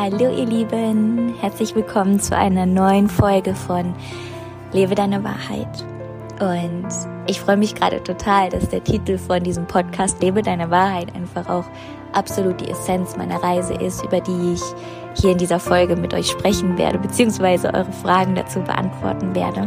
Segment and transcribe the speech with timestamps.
[0.00, 3.96] Hallo ihr Lieben, herzlich willkommen zu einer neuen Folge von
[4.70, 5.84] Lebe deine Wahrheit.
[6.38, 6.86] Und
[7.26, 11.48] ich freue mich gerade total, dass der Titel von diesem Podcast Lebe deine Wahrheit einfach
[11.48, 11.64] auch
[12.12, 14.62] absolut die Essenz meiner Reise ist, über die ich
[15.20, 19.62] hier in dieser Folge mit euch sprechen werde, beziehungsweise eure Fragen dazu beantworten werde.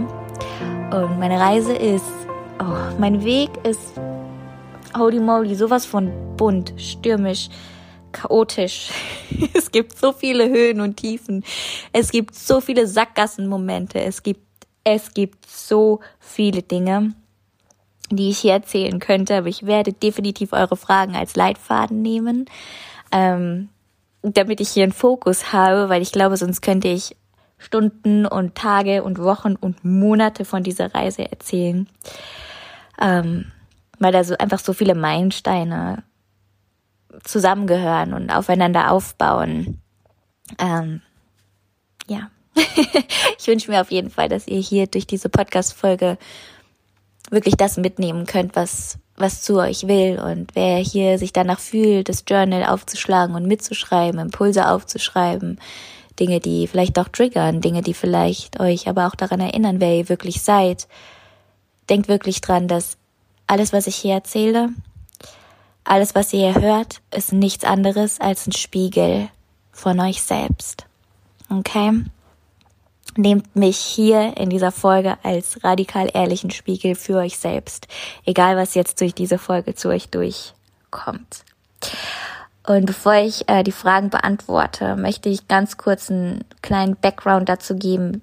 [0.95, 2.05] Und meine Reise ist,
[2.61, 3.99] oh, mein Weg ist,
[4.97, 7.49] holy moly, sowas von bunt, stürmisch,
[8.11, 8.91] chaotisch.
[9.53, 11.43] es gibt so viele Höhen und Tiefen.
[11.93, 13.99] Es gibt so viele Sackgassenmomente.
[13.99, 14.45] Es gibt,
[14.83, 17.13] es gibt so viele Dinge,
[18.09, 19.35] die ich hier erzählen könnte.
[19.37, 22.45] Aber ich werde definitiv eure Fragen als Leitfaden nehmen,
[23.11, 23.69] ähm,
[24.21, 27.15] damit ich hier einen Fokus habe, weil ich glaube, sonst könnte ich
[27.57, 31.87] Stunden und Tage und Wochen und Monate von dieser Reise erzählen.
[32.99, 33.51] Ähm,
[33.99, 36.03] weil da so einfach so viele Meilensteine
[37.23, 39.81] zusammengehören und aufeinander aufbauen.
[40.59, 41.01] Ähm,
[42.07, 42.29] ja,
[43.37, 46.17] ich wünsche mir auf jeden Fall, dass ihr hier durch diese Podcast-Folge
[47.29, 50.19] wirklich das mitnehmen könnt, was, was zu euch will.
[50.19, 55.59] Und wer hier sich danach fühlt, das Journal aufzuschlagen und mitzuschreiben, Impulse aufzuschreiben,
[56.19, 60.09] Dinge, die vielleicht auch triggern, Dinge, die vielleicht euch aber auch daran erinnern, wer ihr
[60.09, 60.87] wirklich seid,
[61.89, 62.97] denkt wirklich dran, dass
[63.47, 64.69] alles, was ich hier erzähle,
[65.83, 69.29] alles, was ihr hier hört, ist nichts anderes als ein Spiegel
[69.71, 70.85] von euch selbst.
[71.49, 72.03] Okay?
[73.17, 77.87] Nehmt mich hier in dieser Folge als radikal ehrlichen Spiegel für euch selbst.
[78.25, 81.43] Egal, was jetzt durch diese Folge zu euch durchkommt.
[82.65, 87.75] Und bevor ich äh, die Fragen beantworte, möchte ich ganz kurz einen kleinen Background dazu
[87.75, 88.21] geben,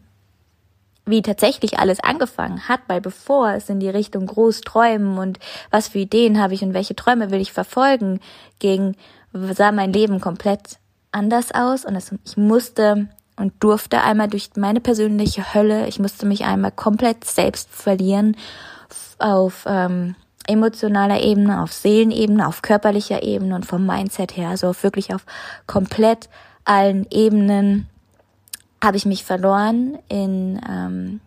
[1.09, 5.39] wie tatsächlich alles angefangen hat, weil bevor es in die Richtung groß träumen und
[5.70, 8.20] was für Ideen habe ich und welche Träume will ich verfolgen,
[8.59, 8.97] ging,
[9.33, 10.78] sah mein Leben komplett
[11.12, 16.27] anders aus und es, ich musste und durfte einmal durch meine persönliche Hölle, ich musste
[16.27, 18.37] mich einmal komplett selbst verlieren
[19.19, 20.16] auf ähm,
[20.47, 25.25] emotionaler Ebene, auf Seelenebene, auf körperlicher Ebene und vom Mindset her, also wirklich auf
[25.66, 26.28] komplett
[26.65, 27.88] allen Ebenen
[28.83, 31.21] habe ich mich verloren in, ähm,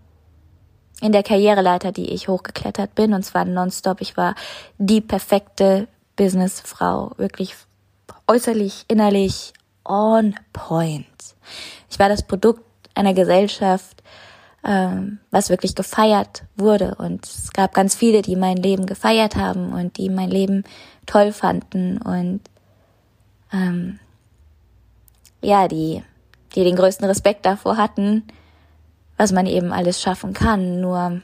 [1.02, 4.02] in der Karriereleiter, die ich hochgeklettert bin, und zwar nonstop.
[4.02, 4.36] Ich war
[4.78, 7.56] die perfekte Businessfrau, wirklich
[8.28, 9.54] äußerlich, innerlich
[9.84, 11.08] on point.
[11.90, 12.64] Ich war das Produkt
[12.96, 14.02] einer Gesellschaft,
[14.64, 16.96] ähm, was wirklich gefeiert wurde.
[16.96, 20.64] Und es gab ganz viele, die mein Leben gefeiert haben und die mein Leben
[21.06, 22.42] toll fanden und
[23.52, 24.00] ähm,
[25.42, 26.04] ja, die
[26.56, 28.24] die den größten Respekt davor hatten,
[29.18, 30.82] was man eben alles schaffen kann.
[30.82, 31.22] Nur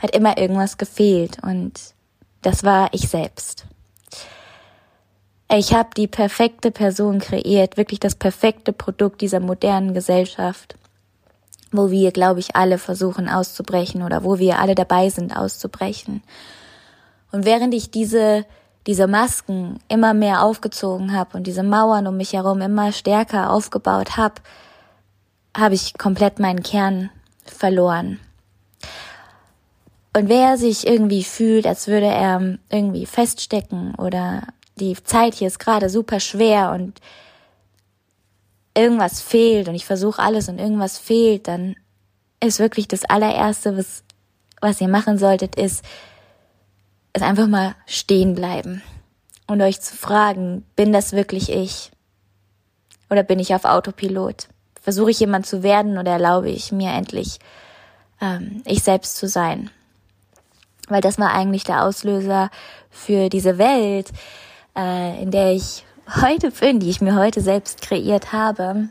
[0.00, 1.94] hat immer irgendwas gefehlt und
[2.42, 3.66] das war ich selbst.
[5.52, 10.76] Ich habe die perfekte Person kreiert, wirklich das perfekte Produkt dieser modernen Gesellschaft,
[11.72, 16.22] wo wir, glaube ich, alle versuchen auszubrechen oder wo wir alle dabei sind auszubrechen.
[17.32, 18.46] Und während ich diese
[18.86, 24.16] diese Masken immer mehr aufgezogen habe und diese Mauern um mich herum immer stärker aufgebaut
[24.16, 24.36] habe,
[25.56, 27.10] habe ich komplett meinen Kern
[27.44, 28.20] verloren.
[30.16, 34.42] Und wer sich irgendwie fühlt, als würde er irgendwie feststecken oder
[34.76, 37.00] die Zeit hier ist gerade super schwer und
[38.74, 41.76] irgendwas fehlt und ich versuche alles und irgendwas fehlt, dann
[42.42, 44.02] ist wirklich das allererste, was,
[44.60, 45.84] was ihr machen solltet, ist,
[47.12, 48.82] ist einfach mal stehen bleiben
[49.46, 51.90] und euch zu fragen, bin das wirklich ich?
[53.10, 54.48] Oder bin ich auf Autopilot?
[54.80, 57.38] Versuche ich jemand zu werden oder erlaube ich mir endlich,
[58.20, 59.70] ähm, ich selbst zu sein?
[60.88, 62.50] Weil das war eigentlich der Auslöser
[62.90, 64.10] für diese Welt,
[64.76, 65.84] äh, in der ich
[66.20, 68.88] heute bin, die ich mir heute selbst kreiert habe.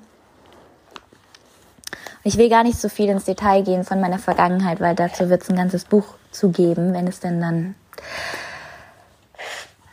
[2.24, 5.41] Ich will gar nicht so viel ins Detail gehen von meiner Vergangenheit, weil dazu wird
[5.44, 7.75] es ein ganzes Buch zu geben, wenn es denn dann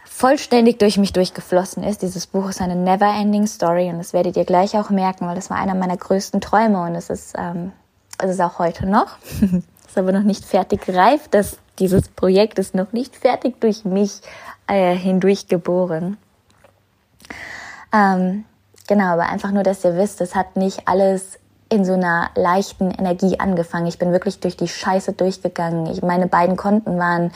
[0.04, 2.00] vollständig durch mich durchgeflossen ist.
[2.00, 5.50] Dieses Buch ist eine never-ending Story und das werdet ihr gleich auch merken, weil das
[5.50, 7.72] war einer meiner größten Träume und es ist, ähm,
[8.18, 9.18] es ist auch heute noch.
[9.40, 11.28] ist aber noch nicht fertig reif.
[11.28, 14.22] Das, dieses Projekt ist noch nicht fertig durch mich
[14.66, 16.16] äh, hindurch geboren.
[17.92, 18.46] Ähm,
[18.88, 21.38] genau, aber einfach nur, dass ihr wisst, es hat nicht alles
[21.68, 23.86] in so einer leichten Energie angefangen.
[23.86, 25.86] Ich bin wirklich durch die Scheiße durchgegangen.
[25.86, 27.32] Ich, meine beiden Konten waren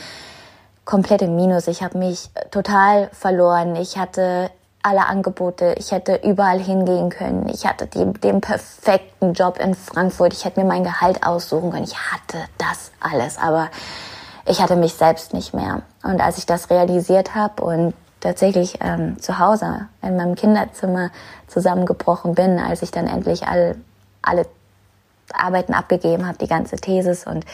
[0.90, 1.68] komplett im Minus.
[1.68, 3.76] Ich habe mich total verloren.
[3.76, 4.50] Ich hatte
[4.82, 5.74] alle Angebote.
[5.78, 7.48] Ich hätte überall hingehen können.
[7.48, 10.32] Ich hatte die, den perfekten Job in Frankfurt.
[10.32, 11.84] Ich hätte mir mein Gehalt aussuchen können.
[11.84, 13.68] Ich hatte das alles, aber
[14.46, 15.82] ich hatte mich selbst nicht mehr.
[16.02, 21.10] Und als ich das realisiert habe und tatsächlich ähm, zu Hause in meinem Kinderzimmer
[21.46, 23.76] zusammengebrochen bin, als ich dann endlich all,
[24.22, 24.44] alle
[25.32, 27.44] Arbeiten abgegeben habe, die ganze Thesis und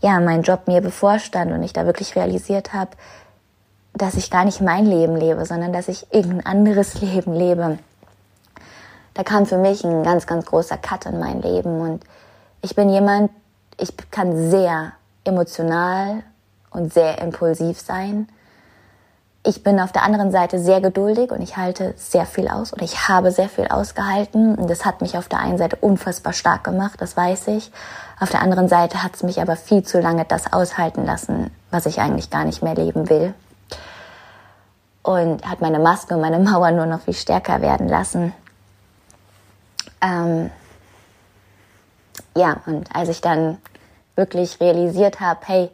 [0.00, 2.90] ja, mein Job mir bevorstand und ich da wirklich realisiert habe,
[3.94, 7.78] dass ich gar nicht mein Leben lebe, sondern dass ich irgendein anderes Leben lebe.
[9.14, 12.04] Da kam für mich ein ganz, ganz großer Cut in mein Leben und
[12.62, 13.30] ich bin jemand,
[13.76, 14.92] ich kann sehr
[15.24, 16.22] emotional
[16.70, 18.28] und sehr impulsiv sein.
[19.44, 22.82] Ich bin auf der anderen Seite sehr geduldig und ich halte sehr viel aus oder
[22.82, 26.64] ich habe sehr viel ausgehalten und das hat mich auf der einen Seite unfassbar stark
[26.64, 27.70] gemacht, das weiß ich.
[28.20, 31.86] Auf der anderen Seite hat es mich aber viel zu lange das aushalten lassen, was
[31.86, 33.34] ich eigentlich gar nicht mehr leben will.
[35.02, 38.32] Und hat meine Maske und meine Mauer nur noch viel stärker werden lassen.
[40.00, 40.50] Ähm
[42.36, 43.58] ja, und als ich dann
[44.16, 45.70] wirklich realisiert habe, hey,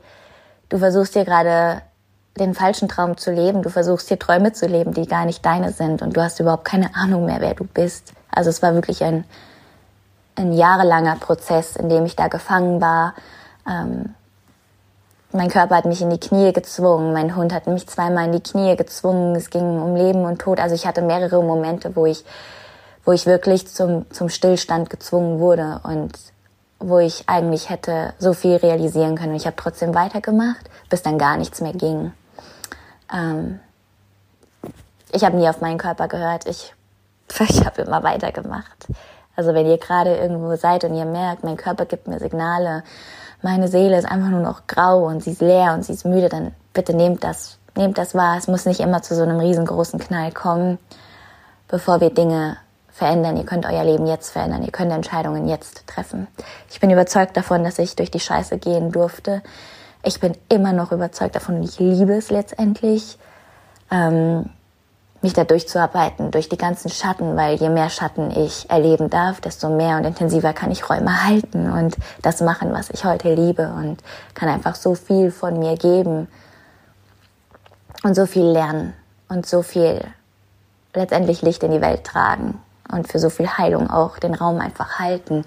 [0.69, 1.82] du versuchst dir gerade
[2.38, 5.73] den falschen Traum zu leben, du versuchst hier Träume zu leben, die gar nicht deine
[5.73, 8.12] sind und du hast überhaupt keine Ahnung mehr, wer du bist.
[8.31, 9.25] Also es war wirklich ein,
[10.37, 13.15] ein jahrelanger Prozess, in dem ich da gefangen war.
[13.69, 14.15] Ähm,
[15.33, 18.43] mein Körper hat mich in die Knie gezwungen, mein Hund hat mich zweimal in die
[18.43, 20.61] Knie gezwungen, es ging um Leben und Tod.
[20.61, 22.25] Also ich hatte mehrere Momente, wo ich,
[23.05, 26.13] wo ich wirklich zum, zum Stillstand gezwungen wurde und
[26.79, 29.31] wo ich eigentlich hätte so viel realisieren können.
[29.31, 32.13] Und ich habe trotzdem weitergemacht, bis dann gar nichts mehr ging.
[33.13, 33.59] Ähm,
[35.11, 36.47] ich habe nie auf meinen Körper gehört.
[36.47, 36.75] Ich,
[37.49, 38.87] ich habe immer weitergemacht.
[39.37, 42.85] Also wenn ihr gerade irgendwo seid und ihr merkt, mein Körper gibt mir Signale,
[43.43, 46.29] meine Seele ist einfach nur noch grau und sie ist leer und sie ist müde,
[46.29, 48.37] dann bitte nehmt das, nehmt das wahr.
[48.39, 50.79] Es muss nicht immer zu so einem riesengroßen Knall kommen,
[51.69, 52.57] bevor wir Dinge
[52.89, 53.37] verändern.
[53.37, 54.63] Ihr könnt euer Leben jetzt verändern.
[54.63, 56.29] Ihr könnt Entscheidungen jetzt treffen.
[56.71, 59.43] Ich bin überzeugt davon, dass ich durch die Scheiße gehen durfte.
[60.05, 63.19] Ich bin immer noch überzeugt davon und ich liebe es letztendlich,
[63.91, 64.51] ähm,
[65.25, 69.69] mich da durchzuarbeiten, durch die ganzen Schatten, weil je mehr Schatten ich erleben darf, desto
[69.69, 73.97] mehr und intensiver kann ich Räume halten und das machen, was ich heute liebe und
[74.35, 76.29] kann einfach so viel von mir geben
[78.05, 78.94] und so viel lernen
[79.29, 80.00] und so viel
[80.94, 82.61] letztendlich Licht in die Welt tragen
[82.93, 85.44] und für so viel Heilung auch den Raum einfach halten.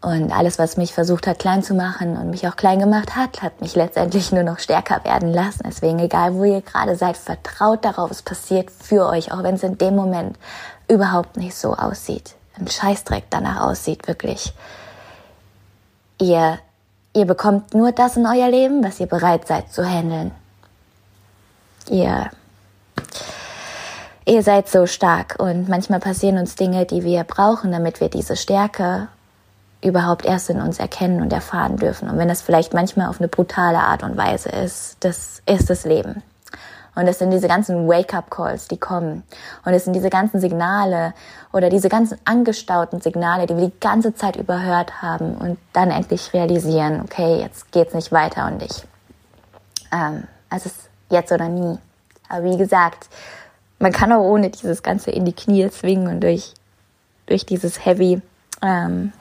[0.00, 3.42] Und alles, was mich versucht hat, klein zu machen und mich auch klein gemacht hat,
[3.42, 5.64] hat mich letztendlich nur noch stärker werden lassen.
[5.66, 9.64] Deswegen, egal wo ihr gerade seid, vertraut darauf, es passiert für euch, auch wenn es
[9.64, 10.38] in dem Moment
[10.86, 12.36] überhaupt nicht so aussieht.
[12.56, 14.52] Ein Scheißdreck danach aussieht, wirklich.
[16.20, 16.58] Ihr,
[17.12, 20.30] ihr bekommt nur das in euer Leben, was ihr bereit seid zu handeln.
[21.90, 22.30] Ihr,
[24.24, 28.36] ihr seid so stark und manchmal passieren uns Dinge, die wir brauchen, damit wir diese
[28.36, 29.08] Stärke
[29.82, 32.08] überhaupt erst in uns erkennen und erfahren dürfen.
[32.08, 35.84] Und wenn das vielleicht manchmal auf eine brutale Art und Weise ist, das ist das
[35.84, 36.22] Leben.
[36.98, 39.22] Und es sind diese ganzen Wake-up-Calls, die kommen.
[39.64, 41.14] Und es sind diese ganzen Signale
[41.52, 46.34] oder diese ganzen angestauten Signale, die wir die ganze Zeit überhört haben und dann endlich
[46.34, 48.82] realisieren, okay, jetzt geht's nicht weiter und ich.
[49.92, 51.78] Ähm, es ist jetzt oder nie.
[52.28, 53.08] Aber wie gesagt,
[53.78, 56.52] man kann auch ohne dieses Ganze in die Knie zwingen und durch,
[57.26, 58.20] durch dieses Heavy
[58.60, 59.12] ähm,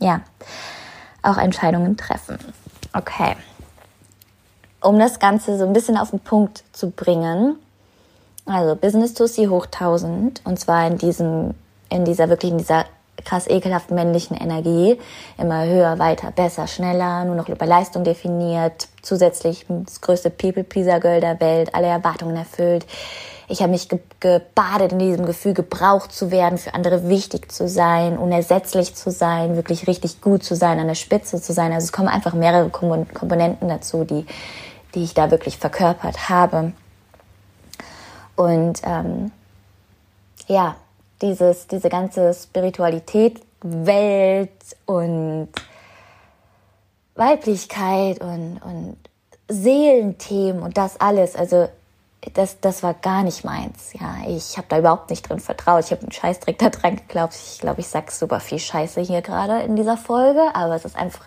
[0.00, 0.22] ja,
[1.22, 2.38] auch Entscheidungen treffen.
[2.92, 3.36] Okay.
[4.80, 7.56] Um das Ganze so ein bisschen auf den Punkt zu bringen,
[8.46, 11.54] also Business to See hoch 1000 und zwar in diesem,
[11.90, 12.86] in dieser wirklich in dieser
[13.24, 14.98] krass ekelhaft männlichen Energie.
[15.38, 21.38] Immer höher, weiter, besser, schneller, nur noch über Leistung definiert, zusätzlich das größte People-Pleaser-Girl der
[21.40, 22.86] Welt, alle Erwartungen erfüllt.
[23.50, 27.68] Ich habe mich ge gebadet in diesem Gefühl, gebraucht zu werden, für andere wichtig zu
[27.68, 31.72] sein, unersetzlich zu sein, wirklich richtig gut zu sein, an der Spitze zu sein.
[31.72, 34.24] Also es kommen einfach mehrere Komponenten dazu, die,
[34.94, 36.72] die ich da wirklich verkörpert habe.
[38.36, 39.32] Und ähm,
[40.46, 40.76] ja,
[41.20, 44.50] dieses, diese ganze Spiritualität, Welt
[44.86, 45.48] und
[47.16, 48.96] Weiblichkeit und, und
[49.48, 51.34] Seelenthemen und das alles.
[51.34, 51.68] Also
[52.34, 53.92] das, das war gar nicht meins.
[53.94, 55.84] Ja, ich habe da überhaupt nicht drin vertraut.
[55.84, 57.34] Ich habe einen Scheißdreck da dran geglaubt.
[57.34, 60.96] Ich glaube, ich sag super viel Scheiße hier gerade in dieser Folge, aber es ist
[60.96, 61.26] einfach.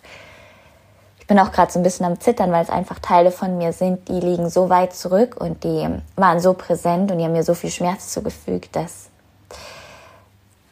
[1.20, 3.72] Ich bin auch gerade so ein bisschen am Zittern, weil es einfach Teile von mir
[3.72, 7.44] sind, die liegen so weit zurück und die waren so präsent und die haben mir
[7.44, 9.10] so viel Schmerz zugefügt, dass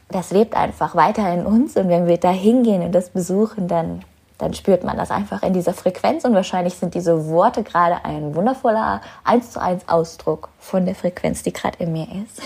[0.09, 1.77] das lebt einfach weiter in uns.
[1.77, 4.03] Und wenn wir da hingehen und das besuchen, dann
[4.41, 8.33] dann spürt man das einfach in dieser Frequenz und wahrscheinlich sind diese Worte gerade ein
[8.33, 12.41] wundervoller 1 zu 1 Ausdruck von der Frequenz, die gerade in mir ist.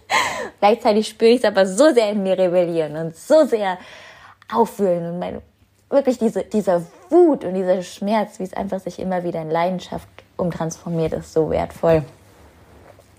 [0.60, 3.76] Gleichzeitig spüre ich es aber so sehr in mir rebellieren und so sehr
[4.50, 5.42] aufwühlen und meine,
[5.90, 10.08] wirklich diese, dieser Wut und dieser Schmerz, wie es einfach sich immer wieder in Leidenschaft
[10.38, 12.04] umtransformiert, ist so wertvoll.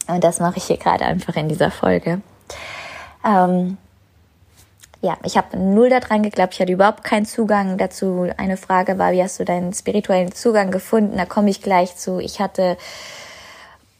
[0.07, 2.21] Und das mache ich hier gerade einfach in dieser Folge.
[3.23, 3.77] Ähm,
[5.05, 8.27] ja, ich habe null daran geglaubt, ich hatte überhaupt keinen Zugang dazu.
[8.37, 11.17] Eine Frage war, wie hast du deinen spirituellen Zugang gefunden?
[11.17, 12.17] Da komme ich gleich zu.
[12.17, 12.75] Ich hatte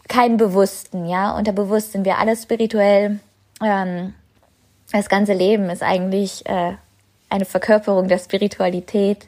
[0.07, 1.37] keinen Bewussten, ja.
[1.37, 3.19] Unterbewusst sind wir alle spirituell.
[3.63, 4.15] Ähm,
[4.91, 6.73] das ganze Leben ist eigentlich äh,
[7.29, 9.27] eine Verkörperung der Spiritualität.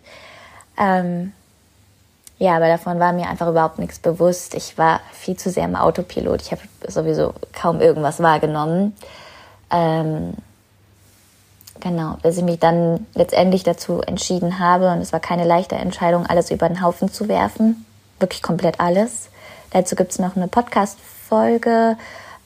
[0.80, 1.32] Ähm,
[2.40, 4.56] ja, aber davon war mir einfach überhaupt nichts bewusst.
[4.56, 6.42] Ich war viel zu sehr im Autopilot.
[6.42, 8.96] Ich habe sowieso kaum irgendwas wahrgenommen.
[9.70, 10.34] Ähm,
[11.80, 16.26] genau, bis ich mich dann letztendlich dazu entschieden habe, und es war keine leichte Entscheidung,
[16.26, 17.86] alles über den Haufen zu werfen.
[18.20, 19.30] Wirklich komplett alles.
[19.72, 21.98] Dazu gibt es noch eine Podcast-Folge.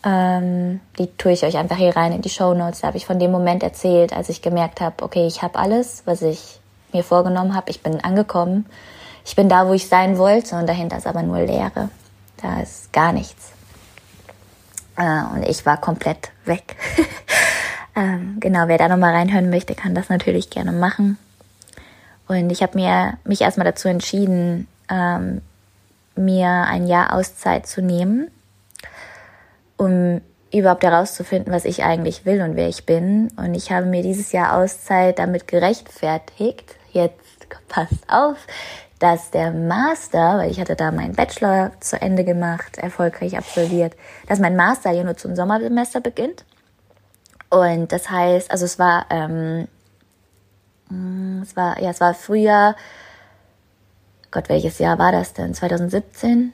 [0.04, 2.82] Ähm, die tue ich euch einfach hier rein in die Show Notes.
[2.82, 6.04] Da habe ich von dem Moment erzählt, als ich gemerkt habe, okay, ich habe alles,
[6.06, 6.60] was ich
[6.92, 7.70] mir vorgenommen habe.
[7.70, 8.66] Ich bin angekommen
[9.26, 11.90] ich bin da, wo ich sein wollte und dahinter ist aber nur Leere.
[12.42, 13.52] Da ist gar nichts.
[14.98, 16.76] Äh, und ich war komplett weg.
[18.01, 21.20] ähm, genau, wer da nochmal reinhören möchte, kann das natürlich gerne machen.
[22.27, 22.79] Und ich habe
[23.25, 25.41] mich erstmal dazu entschieden, ähm,
[26.15, 28.31] mir ein Jahr Auszeit zu nehmen,
[29.77, 33.29] um überhaupt herauszufinden, was ich eigentlich will und wer ich bin.
[33.38, 36.75] Und ich habe mir dieses Jahr Auszeit damit gerechtfertigt.
[36.91, 38.38] Jetzt passt auf,
[38.98, 43.93] dass der Master, weil ich hatte da meinen Bachelor zu Ende gemacht, erfolgreich absolviert,
[44.27, 46.46] dass mein Master ja nur zum Sommersemester beginnt.
[47.51, 49.67] Und das heißt, also es war, ähm,
[51.43, 52.75] es war, ja, es war Frühjahr,
[54.31, 55.53] Gott, welches Jahr war das denn?
[55.53, 56.53] 2017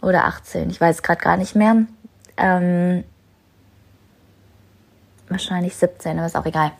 [0.00, 0.70] oder 18?
[0.70, 1.84] Ich weiß gerade gar nicht mehr.
[2.38, 3.04] Ähm,
[5.28, 6.72] wahrscheinlich 17, aber ist auch egal.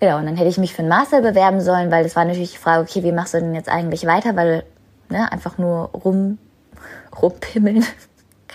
[0.00, 2.52] Genau, und dann hätte ich mich für einen Master bewerben sollen, weil das war natürlich
[2.52, 4.34] die Frage, okay, wie machst du denn jetzt eigentlich weiter?
[4.36, 4.64] Weil,
[5.10, 6.38] ne, einfach nur rum,
[7.20, 7.84] rumpimmeln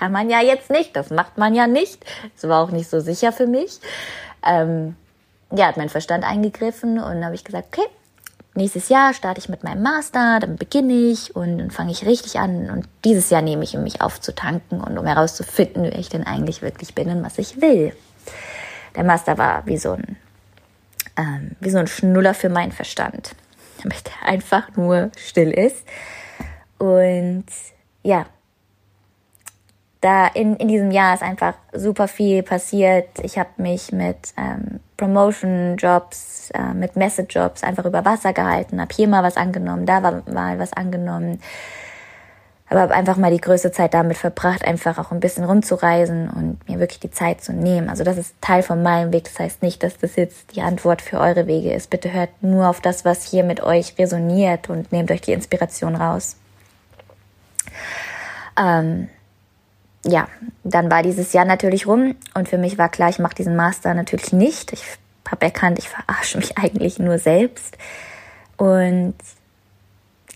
[0.01, 0.96] kann man ja jetzt nicht.
[0.96, 2.03] Das macht man ja nicht.
[2.34, 3.79] Das war auch nicht so sicher für mich.
[4.43, 4.96] Ähm,
[5.51, 7.88] ja, hat mein Verstand eingegriffen und habe ich gesagt, okay,
[8.55, 12.39] nächstes Jahr starte ich mit meinem Master, dann beginne ich und dann fange ich richtig
[12.39, 12.72] an.
[12.72, 16.63] Und dieses Jahr nehme ich, um mich aufzutanken und um herauszufinden, wer ich denn eigentlich
[16.63, 17.93] wirklich bin und was ich will.
[18.96, 20.17] Der Master war wie so ein
[21.15, 23.36] ähm, wie so ein Schnuller für meinen Verstand,
[23.84, 25.86] damit er einfach nur still ist.
[26.79, 27.46] Und
[28.01, 28.25] ja,
[30.01, 33.08] da in, in diesem Jahr ist einfach super viel passiert.
[33.24, 39.08] Ich habe mich mit ähm, Promotion-Jobs, äh, mit Message-Jobs einfach über Wasser gehalten, habe hier
[39.08, 41.39] mal was angenommen, da war mal was angenommen
[42.72, 46.70] aber habe einfach mal die größte Zeit damit verbracht, einfach auch ein bisschen rumzureisen und
[46.70, 47.89] mir wirklich die Zeit zu nehmen.
[47.89, 49.25] Also das ist Teil von meinem Weg.
[49.25, 51.89] Das heißt nicht, dass das jetzt die Antwort für eure Wege ist.
[51.89, 55.98] Bitte hört nur auf das, was hier mit euch resoniert und nehmt euch die Inspiration
[55.98, 56.38] raus.
[58.58, 59.10] Ähm,
[60.05, 60.27] ja,
[60.63, 63.93] dann war dieses Jahr natürlich rum und für mich war klar, ich mache diesen Master
[63.93, 64.74] natürlich nicht.
[64.74, 64.84] Ich
[65.29, 67.77] habe erkannt, ich verarsche mich eigentlich nur selbst
[68.58, 69.15] und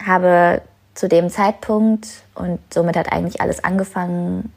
[0.05, 0.61] habe
[0.93, 4.51] zu dem Zeitpunkt und somit hat eigentlich alles angefangen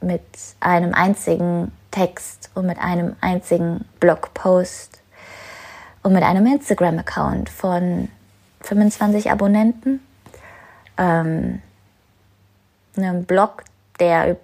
[0.00, 0.22] mit
[0.60, 5.00] einem einzigen Text und mit einem einzigen Blogpost
[6.02, 8.08] und mit einem Instagram-Account von
[8.60, 10.00] 25 Abonnenten.
[10.98, 11.62] Ähm,
[12.96, 13.64] einem Blog,
[14.00, 14.36] der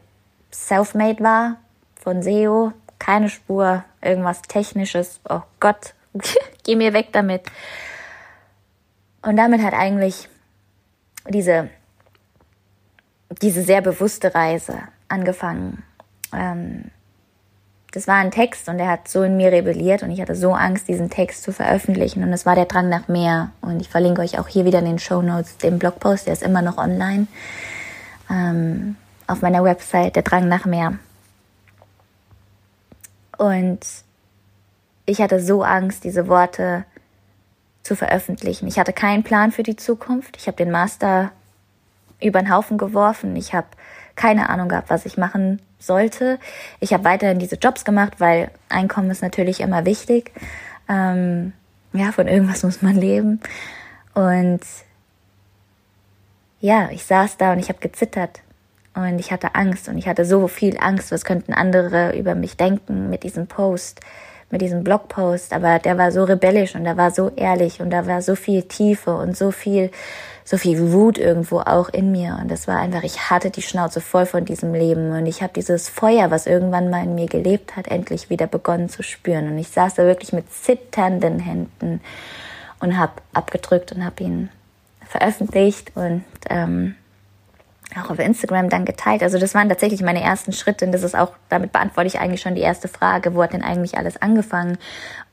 [0.52, 1.56] self-made war,
[2.00, 5.21] von SEO, keine Spur, irgendwas Technisches.
[5.28, 5.94] Oh Gott,
[6.64, 7.42] geh mir weg damit.
[9.23, 10.28] Und damit hat eigentlich
[11.28, 11.68] diese,
[13.40, 14.78] diese sehr bewusste Reise
[15.09, 15.85] angefangen.
[16.32, 16.90] Ähm,
[17.92, 20.54] das war ein Text und der hat so in mir rebelliert und ich hatte so
[20.54, 23.52] Angst, diesen Text zu veröffentlichen und es war der Drang nach mehr.
[23.61, 26.42] Und ich verlinke euch auch hier wieder in den Show Notes den Blogpost, der ist
[26.42, 27.26] immer noch online
[28.30, 30.99] ähm, auf meiner Website, der Drang nach mehr.
[33.38, 33.81] Und
[35.07, 36.85] ich hatte so Angst, diese Worte
[37.83, 38.69] zu veröffentlichen.
[38.69, 40.37] Ich hatte keinen Plan für die Zukunft.
[40.37, 41.33] Ich habe den Master
[42.21, 43.35] über den Haufen geworfen.
[43.37, 43.67] Ich habe
[44.14, 46.38] keine Ahnung gehabt, was ich machen sollte.
[46.79, 50.33] Ich habe weiterhin diese Jobs gemacht, weil Einkommen ist natürlich immer wichtig.
[50.88, 51.52] Ähm,
[51.93, 53.41] ja, von irgendwas muss man leben.
[54.14, 54.61] Und
[56.61, 58.41] ja, ich saß da und ich habe gezittert
[58.94, 62.56] und ich hatte Angst und ich hatte so viel Angst, was könnten andere über mich
[62.56, 64.00] denken mit diesem Post
[64.52, 68.06] mit diesem Blogpost, aber der war so rebellisch und der war so ehrlich und da
[68.06, 69.90] war so viel Tiefe und so viel,
[70.44, 72.38] so viel Wut irgendwo auch in mir.
[72.40, 75.54] Und das war einfach, ich hatte die Schnauze voll von diesem Leben und ich habe
[75.54, 79.49] dieses Feuer, was irgendwann mal in mir gelebt hat, endlich wieder begonnen zu spüren.
[79.49, 82.02] Und ich saß da wirklich mit zitternden Händen
[82.78, 84.50] und habe abgedrückt und habe ihn
[85.08, 86.94] veröffentlicht und ähm,
[88.00, 89.22] auch auf Instagram dann geteilt.
[89.22, 92.40] Also das waren tatsächlich meine ersten Schritte und das ist auch, damit beantworte ich eigentlich
[92.40, 94.78] schon die erste Frage, wo hat denn eigentlich alles angefangen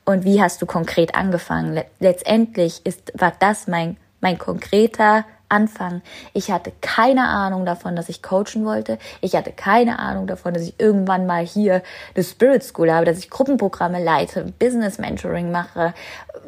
[0.04, 1.80] und wie hast du konkret angefangen?
[1.98, 6.00] Letztendlich ist, war das mein, mein konkreter Anfang.
[6.32, 8.98] Ich hatte keine Ahnung davon, dass ich coachen wollte.
[9.20, 11.82] Ich hatte keine Ahnung davon, dass ich irgendwann mal hier
[12.14, 15.92] eine Spirit School habe, dass ich Gruppenprogramme leite, Business Mentoring mache,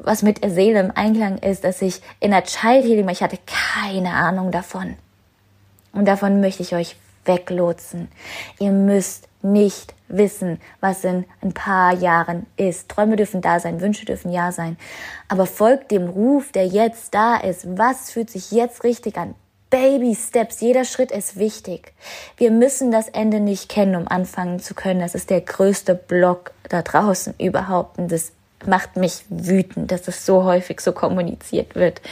[0.02, 3.08] was mit der Seele im Einklang ist, dass ich in der Child Healing.
[3.08, 4.96] Ich hatte keine Ahnung davon.
[5.92, 8.08] Und davon möchte ich euch weglotsen.
[8.58, 12.88] Ihr müsst nicht wissen, was in ein paar Jahren ist.
[12.88, 14.76] Träume dürfen da sein, Wünsche dürfen ja sein.
[15.28, 17.66] Aber folgt dem Ruf, der jetzt da ist.
[17.78, 19.34] Was fühlt sich jetzt richtig an?
[19.70, 21.94] Baby Steps, jeder Schritt ist wichtig.
[22.36, 25.00] Wir müssen das Ende nicht kennen, um anfangen zu können.
[25.00, 27.98] Das ist der größte Block da draußen überhaupt.
[27.98, 28.32] Und das
[28.66, 32.02] macht mich wütend, dass das so häufig so kommuniziert wird.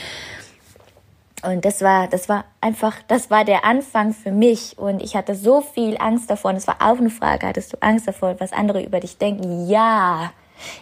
[1.43, 4.77] Und das war, das war einfach, das war der Anfang für mich.
[4.77, 6.51] Und ich hatte so viel Angst davor.
[6.51, 9.67] Und es war auch eine Frage, hattest du Angst davor, was andere über dich denken?
[9.67, 10.31] Ja.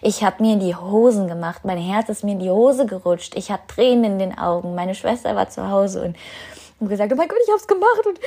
[0.02, 1.64] Ich habe mir in die Hosen gemacht.
[1.64, 3.36] Mein Herz ist mir in die Hose gerutscht.
[3.36, 4.76] Ich hatte Tränen in den Augen.
[4.76, 6.18] Meine Schwester war zu Hause und
[6.80, 8.20] und gesagt, oh mein Gott, ich hab's gemacht und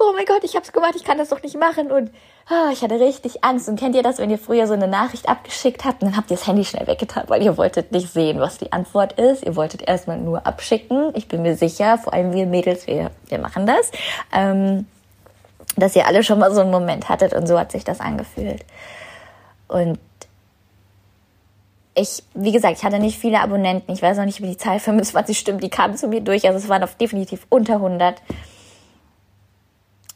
[0.00, 2.10] oh mein Gott, ich hab's gemacht, ich kann das doch nicht machen und
[2.50, 3.68] oh, ich hatte richtig Angst.
[3.68, 6.30] Und kennt ihr das, wenn ihr früher so eine Nachricht abgeschickt habt und dann habt
[6.30, 9.44] ihr das Handy schnell weggetan, weil ihr wolltet nicht sehen, was die Antwort ist.
[9.44, 11.12] Ihr wolltet erstmal nur abschicken.
[11.14, 13.90] Ich bin mir sicher, vor allem wir Mädels, wir, wir machen das,
[14.32, 14.86] ähm,
[15.76, 18.64] dass ihr alle schon mal so einen Moment hattet und so hat sich das angefühlt.
[19.68, 19.98] Und
[21.98, 23.92] ich, wie gesagt, ich hatte nicht viele Abonnenten.
[23.92, 25.62] Ich weiß auch nicht, wie die Zahl 25 stimmt.
[25.62, 26.46] Die kamen zu mir durch.
[26.46, 28.16] Also es waren auf definitiv unter 100.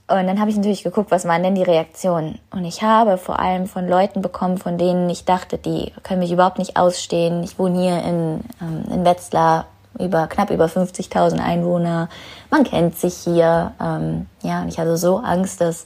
[0.08, 2.38] Und dann habe ich natürlich geguckt, was waren denn die Reaktionen.
[2.50, 6.32] Und ich habe vor allem von Leuten bekommen, von denen ich dachte, die können mich
[6.32, 7.42] überhaupt nicht ausstehen.
[7.42, 9.66] Ich wohne hier in, ähm, in Wetzlar,
[9.98, 12.08] über knapp über 50.000 Einwohner.
[12.50, 13.72] Man kennt sich hier.
[13.80, 15.84] Ähm, ja, und ich hatte so Angst, das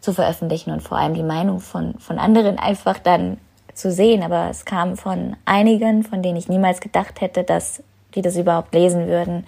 [0.00, 3.38] zu veröffentlichen und vor allem die Meinung von, von anderen einfach dann
[3.74, 7.82] zu sehen, aber es kam von einigen, von denen ich niemals gedacht hätte, dass
[8.14, 9.46] die das überhaupt lesen würden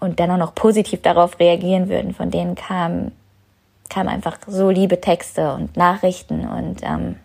[0.00, 2.14] und dann auch noch positiv darauf reagieren würden.
[2.14, 3.12] Von denen kam,
[3.88, 7.16] kam einfach so liebe Texte und Nachrichten und ähm,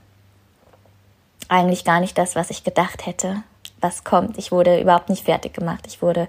[1.47, 3.43] eigentlich gar nicht das, was ich gedacht hätte,
[3.81, 4.37] was kommt.
[4.37, 5.85] Ich wurde überhaupt nicht fertig gemacht.
[5.87, 6.27] Ich wurde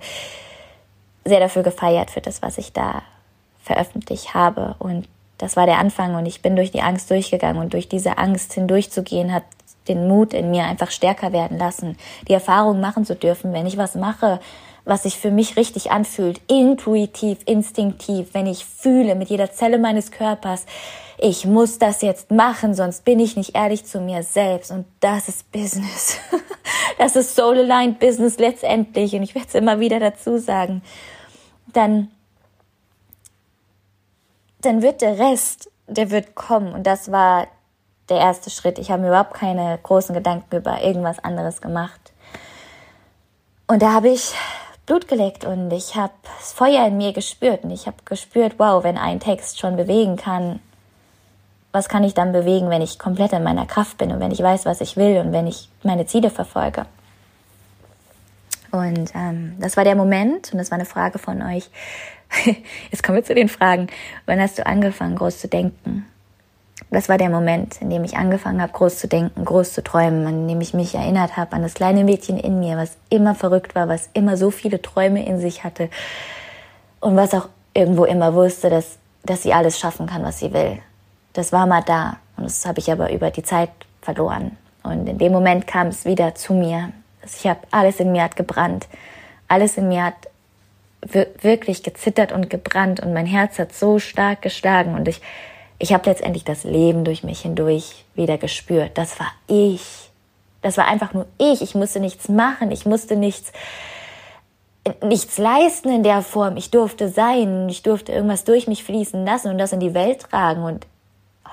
[1.25, 3.03] sehr dafür gefeiert für das, was ich da
[3.63, 5.07] veröffentlicht habe und
[5.41, 8.53] das war der Anfang und ich bin durch die Angst durchgegangen und durch diese Angst
[8.53, 9.45] hindurchzugehen hat
[9.91, 11.99] den Mut in mir einfach stärker werden lassen,
[12.29, 14.41] die Erfahrung machen zu dürfen, wenn ich was mache,
[14.85, 20.11] was sich für mich richtig anfühlt, intuitiv, instinktiv, wenn ich fühle mit jeder Zelle meines
[20.11, 20.65] Körpers,
[21.23, 24.71] ich muss das jetzt machen, sonst bin ich nicht ehrlich zu mir selbst.
[24.71, 26.19] Und das ist Business.
[26.99, 29.15] Das ist Soul Aligned Business letztendlich.
[29.15, 30.83] Und ich werde es immer wieder dazu sagen.
[31.73, 32.11] Dann,
[34.61, 36.75] dann wird der Rest, der wird kommen.
[36.75, 37.49] Und das war
[38.11, 38.79] der erste Schritt.
[38.79, 42.13] Ich habe mir überhaupt keine großen Gedanken über irgendwas anderes gemacht.
[43.67, 44.35] Und da habe ich
[44.87, 48.83] Blut geleckt und ich habe das Feuer in mir gespürt und ich habe gespürt, wow,
[48.83, 50.59] wenn ein Text schon bewegen kann,
[51.71, 54.43] was kann ich dann bewegen, wenn ich komplett in meiner Kraft bin und wenn ich
[54.43, 56.87] weiß, was ich will und wenn ich meine Ziele verfolge.
[58.73, 61.71] Und ähm, das war der Moment und das war eine Frage von euch.
[62.91, 63.89] Jetzt kommen wir zu den Fragen.
[64.27, 66.07] Wann hast du angefangen, groß zu denken?
[66.91, 70.27] Das war der Moment, in dem ich angefangen habe, groß zu denken, groß zu träumen,
[70.27, 73.75] in dem ich mich erinnert habe an das kleine Mädchen in mir, was immer verrückt
[73.77, 75.89] war, was immer so viele Träume in sich hatte
[76.99, 80.79] und was auch irgendwo immer wusste, dass, dass sie alles schaffen kann, was sie will.
[81.33, 83.71] Das war mal da und das habe ich aber über die Zeit
[84.03, 84.57] verloren.
[84.83, 86.91] Und in dem Moment kam es wieder zu mir.
[87.25, 88.89] Ich habe alles in mir hat gebrannt,
[89.47, 90.15] alles in mir hat
[91.41, 95.23] wirklich gezittert und gebrannt und mein Herz hat so stark geschlagen und ich
[95.81, 98.93] ich habe letztendlich das Leben durch mich hindurch wieder gespürt.
[98.99, 100.11] Das war ich.
[100.61, 101.63] Das war einfach nur ich.
[101.63, 102.71] Ich musste nichts machen.
[102.71, 103.51] Ich musste nichts,
[105.03, 106.59] nichts leisten in der Form.
[106.59, 107.67] Ich durfte sein.
[107.71, 110.65] Ich durfte irgendwas durch mich fließen lassen und das in die Welt tragen.
[110.65, 110.87] Und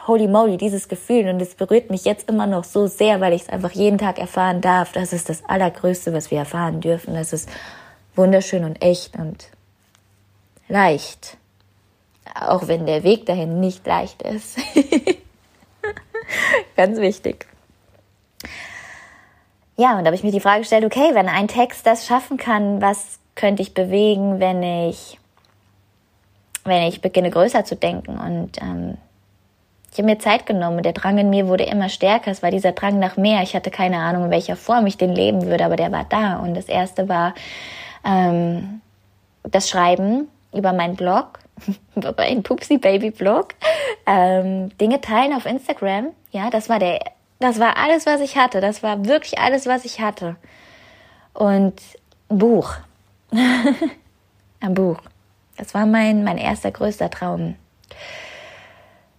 [0.07, 1.29] holy moly, dieses Gefühl.
[1.29, 4.19] Und es berührt mich jetzt immer noch so sehr, weil ich es einfach jeden Tag
[4.19, 4.91] erfahren darf.
[4.91, 7.13] Das ist das Allergrößte, was wir erfahren dürfen.
[7.13, 7.47] Das ist
[8.13, 9.47] wunderschön und echt und
[10.67, 11.37] leicht.
[12.35, 14.57] Auch wenn der Weg dahin nicht leicht ist.
[16.75, 17.45] Ganz wichtig.
[19.75, 22.37] Ja, und da habe ich mir die Frage gestellt, okay, wenn ein Text das schaffen
[22.37, 25.19] kann, was könnte ich bewegen, wenn ich,
[26.63, 28.17] wenn ich beginne größer zu denken?
[28.17, 28.97] Und ähm,
[29.91, 32.31] ich habe mir Zeit genommen der Drang in mir wurde immer stärker.
[32.31, 33.41] Es war dieser Drang nach mehr.
[33.43, 36.37] Ich hatte keine Ahnung, in welcher Form ich den leben würde, aber der war da.
[36.37, 37.33] Und das erste war
[38.03, 38.81] ähm,
[39.43, 41.39] das Schreiben über meinen Blog
[42.17, 43.55] ein Pupsi Baby Blog,
[44.05, 46.07] ähm, Dinge teilen auf Instagram.
[46.31, 46.99] Ja, das war der,
[47.39, 48.61] das war alles, was ich hatte.
[48.61, 50.35] Das war wirklich alles, was ich hatte.
[51.33, 51.81] Und
[52.29, 52.75] ein Buch.
[54.59, 54.99] ein Buch.
[55.57, 57.55] Das war mein, mein erster größter Traum.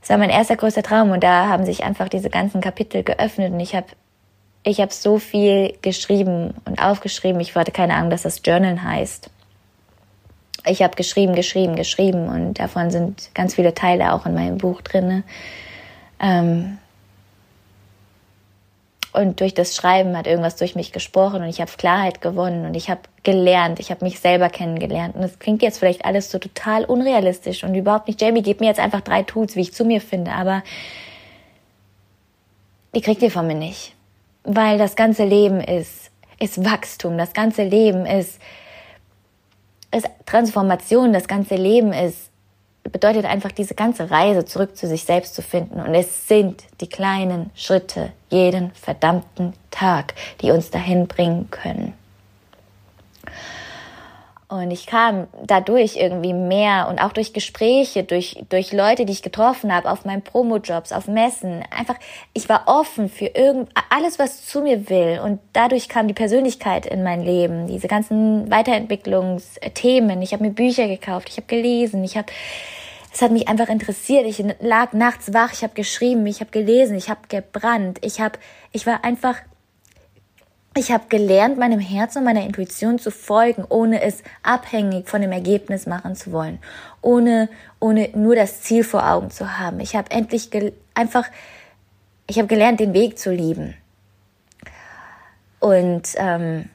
[0.01, 3.53] Das war mein erster größter Traum und da haben sich einfach diese ganzen Kapitel geöffnet
[3.53, 3.87] und ich habe
[4.62, 7.40] ich hab so viel geschrieben und aufgeschrieben.
[7.40, 9.31] Ich hatte keine Ahnung, dass das Journal heißt
[10.68, 14.83] ich habe geschrieben, geschrieben, geschrieben und davon sind ganz viele Teile auch in meinem Buch
[14.83, 15.24] drin.
[16.20, 16.78] Ähm
[19.12, 22.74] und durch das Schreiben hat irgendwas durch mich gesprochen und ich habe Klarheit gewonnen und
[22.74, 25.16] ich habe gelernt, ich habe mich selber kennengelernt.
[25.16, 28.66] Und es klingt jetzt vielleicht alles so total unrealistisch und überhaupt nicht, Jamie, gib mir
[28.66, 30.62] jetzt einfach drei Tools, wie ich zu mir finde, aber
[32.94, 33.94] die kriegt ihr von mir nicht.
[34.44, 38.38] Weil das ganze Leben ist, ist Wachstum, das ganze Leben ist
[39.94, 42.31] ist Transformation, das ganze Leben ist,
[42.85, 45.81] bedeutet einfach diese ganze Reise zurück zu sich selbst zu finden.
[45.81, 51.94] Und es sind die kleinen Schritte jeden verdammten Tag, die uns dahin bringen können.
[54.50, 59.20] Und ich kam dadurch irgendwie mehr und auch durch Gespräche, durch, durch Leute, die ich
[59.20, 61.62] getroffen habe, auf meinen Promo-Jobs, auf Messen.
[61.70, 61.96] Einfach,
[62.32, 65.20] ich war offen für irgend, alles, was zu mir will.
[65.22, 70.22] Und dadurch kam die Persönlichkeit in mein Leben, diese ganzen Weiterentwicklungsthemen.
[70.22, 72.32] Ich habe mir Bücher gekauft, ich habe gelesen, ich habe,
[73.12, 74.24] es hat mich einfach interessiert.
[74.24, 78.38] Ich lag nachts wach, ich habe geschrieben, ich habe gelesen, ich habe gebrannt, ich habe,
[78.72, 79.37] ich war einfach
[80.78, 85.32] ich habe gelernt, meinem Herz und meiner Intuition zu folgen, ohne es abhängig von dem
[85.32, 86.58] Ergebnis machen zu wollen,
[87.02, 87.48] ohne,
[87.80, 89.80] ohne nur das Ziel vor Augen zu haben.
[89.80, 90.50] Ich habe endlich
[90.94, 91.26] einfach,
[92.26, 93.74] ich habe gelernt, den Weg zu lieben.
[95.60, 96.68] Und ähm,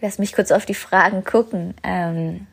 [0.00, 1.74] lass mich kurz auf die Fragen gucken.
[1.82, 2.46] Ähm,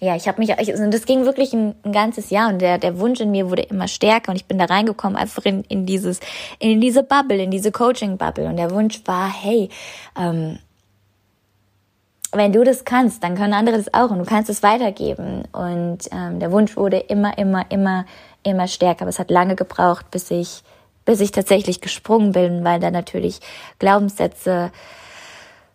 [0.00, 2.78] ja, ich habe mich, ich, also das ging wirklich ein, ein, ganzes Jahr und der,
[2.78, 5.84] der Wunsch in mir wurde immer stärker und ich bin da reingekommen einfach in, in
[5.84, 6.20] dieses,
[6.58, 9.68] in diese Bubble, in diese Coaching-Bubble und der Wunsch war, hey,
[10.18, 10.58] ähm,
[12.32, 15.98] wenn du das kannst, dann können andere das auch und du kannst es weitergeben und
[16.12, 18.06] ähm, der Wunsch wurde immer, immer, immer,
[18.42, 20.62] immer stärker, aber es hat lange gebraucht, bis ich,
[21.04, 23.40] bis ich tatsächlich gesprungen bin, weil da natürlich
[23.78, 24.70] Glaubenssätze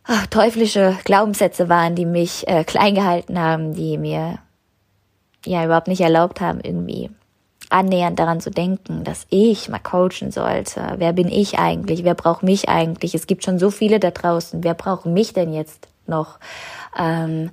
[0.07, 4.39] ach, teuflische Glaubenssätze waren, die mich äh, klein gehalten haben, die mir
[5.45, 7.09] ja überhaupt nicht erlaubt haben, irgendwie
[7.69, 10.95] annähernd daran zu denken, dass ich mal coachen sollte.
[10.97, 12.03] Wer bin ich eigentlich?
[12.03, 13.15] Wer braucht mich eigentlich?
[13.15, 14.63] Es gibt schon so viele da draußen.
[14.63, 16.39] Wer braucht mich denn jetzt noch?
[16.97, 17.49] Ähm,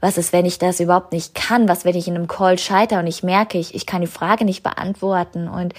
[0.00, 1.68] was ist, wenn ich das überhaupt nicht kann?
[1.68, 4.44] Was, wenn ich in einem Call scheiter und ich merke, ich, ich kann die Frage
[4.44, 5.48] nicht beantworten?
[5.48, 5.74] Und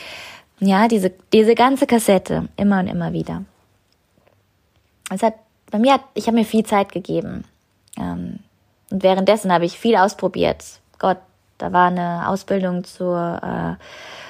[0.60, 3.44] ja, diese, diese ganze Kassette, immer und immer wieder.
[5.14, 5.34] Es hat
[5.74, 7.46] bei mir hat, ich habe mir viel Zeit gegeben.
[7.98, 8.38] Ähm,
[8.92, 10.64] und währenddessen habe ich viel ausprobiert.
[11.00, 11.18] Gott,
[11.58, 13.84] da war eine Ausbildung zur äh,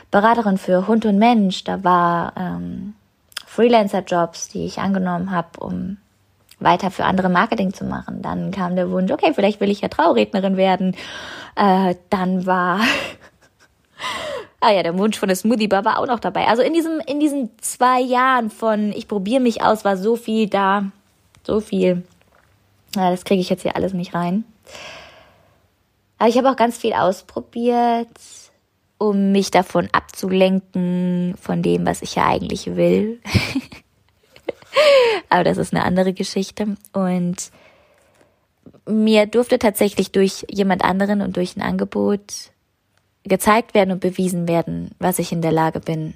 [0.10, 1.66] Beraterin für Hund und Mensch.
[1.66, 2.94] Da war ähm,
[3.46, 5.98] Freelancer-Jobs, die ich angenommen habe, um
[6.62, 8.22] weiter für andere Marketing zu machen.
[8.22, 10.96] Dann kam der Wunsch, okay, vielleicht will ich ja Traurednerin werden.
[11.58, 12.80] Äh, dann war
[14.62, 16.48] Ah ja, der Wunsch von der Smoothie Bar war auch noch dabei.
[16.48, 20.48] Also in diesem in diesen zwei Jahren von ich probiere mich aus war so viel
[20.48, 20.86] da
[21.46, 22.04] so viel.
[22.96, 24.46] Ja, das kriege ich jetzt hier alles nicht rein.
[26.18, 28.08] Aber ich habe auch ganz viel ausprobiert,
[28.98, 33.20] um mich davon abzulenken, von dem, was ich ja eigentlich will.
[35.30, 36.76] Aber das ist eine andere Geschichte.
[36.94, 37.52] Und
[38.88, 42.52] mir durfte tatsächlich durch jemand anderen und durch ein Angebot
[43.24, 46.14] gezeigt werden und bewiesen werden, was ich in der Lage bin,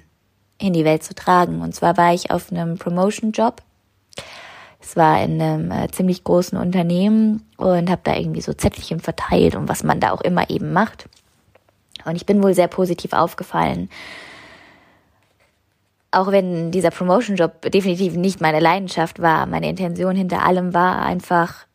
[0.58, 1.62] in die Welt zu tragen.
[1.62, 3.62] Und zwar war ich auf einem Promotion-Job
[4.80, 9.54] es war in einem äh, ziemlich großen Unternehmen und habe da irgendwie so Zettelchen verteilt
[9.54, 11.08] und was man da auch immer eben macht.
[12.04, 13.90] Und ich bin wohl sehr positiv aufgefallen.
[16.10, 21.66] Auch wenn dieser Promotion-Job definitiv nicht meine Leidenschaft war, meine Intention hinter allem war einfach,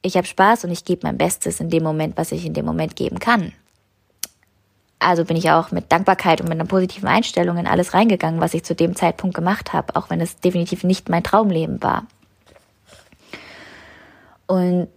[0.00, 2.64] ich habe Spaß und ich gebe mein Bestes in dem Moment, was ich in dem
[2.64, 3.52] Moment geben kann.
[4.98, 8.54] Also bin ich auch mit Dankbarkeit und mit einer positiven Einstellung in alles reingegangen, was
[8.54, 12.06] ich zu dem Zeitpunkt gemacht habe, auch wenn es definitiv nicht mein Traumleben war.
[14.50, 14.88] Und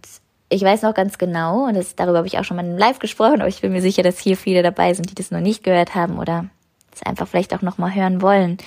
[0.50, 2.98] ich weiß noch ganz genau, und das, darüber habe ich auch schon mal im Live
[2.98, 5.64] gesprochen, aber ich bin mir sicher, dass hier viele dabei sind, die das noch nicht
[5.64, 6.46] gehört haben oder
[6.92, 8.58] es einfach vielleicht auch noch mal hören wollen.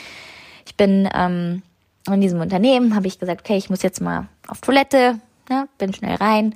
[0.65, 1.63] Ich bin ähm,
[2.09, 5.19] in diesem Unternehmen, habe ich gesagt, okay, ich muss jetzt mal auf Toilette,
[5.51, 6.55] ne, bin schnell rein.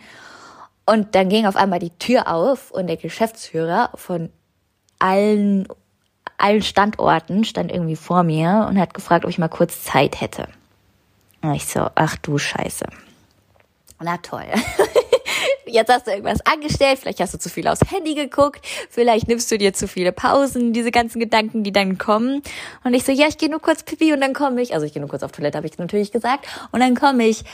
[0.86, 4.30] Und dann ging auf einmal die Tür auf und der Geschäftsführer von
[5.00, 5.66] allen,
[6.38, 10.46] allen Standorten stand irgendwie vor mir und hat gefragt, ob ich mal kurz Zeit hätte.
[11.42, 12.86] Und ich so, ach du Scheiße.
[14.00, 14.46] Na toll.
[15.66, 19.50] Jetzt hast du irgendwas angestellt, vielleicht hast du zu viel aufs Handy geguckt, vielleicht nimmst
[19.52, 22.42] du dir zu viele Pausen, diese ganzen Gedanken, die dann kommen.
[22.82, 24.74] Und ich so, ja, ich gehe nur kurz pipi und dann komme ich.
[24.74, 26.46] Also ich gehe nur kurz auf Toilette, habe ich natürlich gesagt.
[26.72, 27.44] Und dann komme ich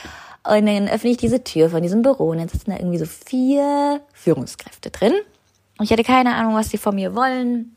[0.43, 3.05] und dann öffne ich diese Tür von diesem Büro und dann sitzen da irgendwie so
[3.05, 5.13] vier Führungskräfte drin.
[5.77, 7.75] Und ich hatte keine Ahnung, was die von mir wollen.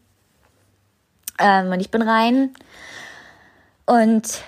[1.39, 2.55] Ähm, und ich bin rein
[3.87, 4.43] und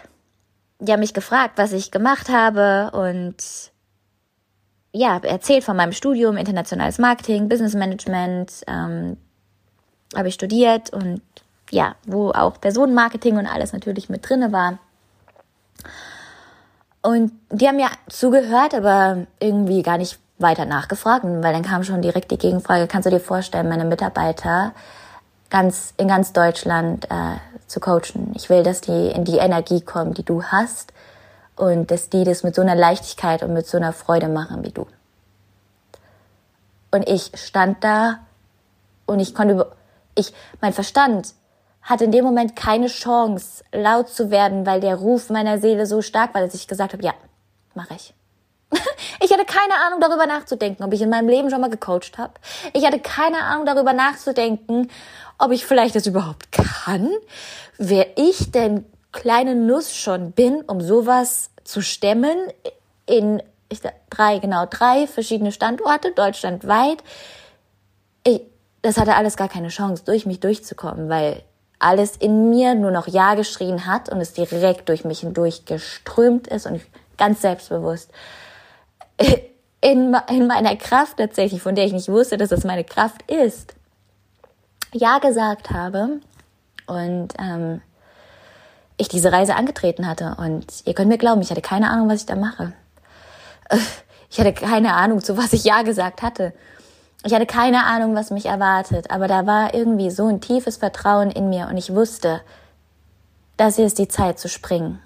[0.78, 3.71] die haben mich gefragt, was ich gemacht habe und
[4.92, 9.16] ja, erzählt von meinem Studium, internationales Marketing, Business Management, ähm,
[10.14, 11.22] habe ich studiert und
[11.70, 14.78] ja, wo auch Personenmarketing und alles natürlich mit drinne war.
[17.00, 22.02] Und die haben ja zugehört, aber irgendwie gar nicht weiter nachgefragt, weil dann kam schon
[22.02, 24.72] direkt die Gegenfrage, kannst du dir vorstellen, meine Mitarbeiter
[25.48, 28.32] ganz in ganz Deutschland äh, zu coachen.
[28.34, 30.92] Ich will, dass die in die Energie kommen, die du hast
[31.56, 34.70] und dass die das mit so einer Leichtigkeit und mit so einer Freude machen wie
[34.70, 34.86] du.
[36.90, 38.18] Und ich stand da
[39.06, 39.72] und ich konnte über,
[40.14, 41.34] ich, mein Verstand
[41.82, 46.00] hatte in dem Moment keine Chance, laut zu werden, weil der Ruf meiner Seele so
[46.00, 47.14] stark war, dass ich gesagt habe, ja,
[47.74, 48.14] mache ich.
[49.20, 52.32] Ich hatte keine Ahnung darüber nachzudenken, ob ich in meinem Leben schon mal gecoacht habe.
[52.72, 54.90] Ich hatte keine Ahnung darüber nachzudenken,
[55.38, 57.08] ob ich vielleicht das überhaupt kann.
[57.78, 62.36] Wer ich denn kleine Nuss schon bin, um sowas zu stemmen
[63.06, 67.02] in ich, drei, genau, drei verschiedene Standorte, deutschlandweit.
[68.26, 68.42] Ich,
[68.82, 71.42] das hatte alles gar keine Chance, durch mich durchzukommen, weil
[71.78, 76.46] alles in mir nur noch Ja geschrien hat und es direkt durch mich hindurch geströmt
[76.46, 76.82] ist und ich
[77.16, 78.10] ganz selbstbewusst
[79.80, 83.74] in, in meiner Kraft tatsächlich, von der ich nicht wusste, dass das meine Kraft ist,
[84.92, 86.20] Ja gesagt habe
[86.86, 87.82] und ähm,
[88.96, 90.36] ich diese Reise angetreten hatte.
[90.38, 92.72] Und ihr könnt mir glauben, ich hatte keine Ahnung, was ich da mache.
[94.30, 96.54] Ich hatte keine Ahnung, zu was ich Ja gesagt hatte.
[97.24, 101.30] Ich hatte keine Ahnung, was mich erwartet, aber da war irgendwie so ein tiefes Vertrauen
[101.30, 102.40] in mir und ich wusste,
[103.56, 105.00] das hier ist die Zeit zu springen.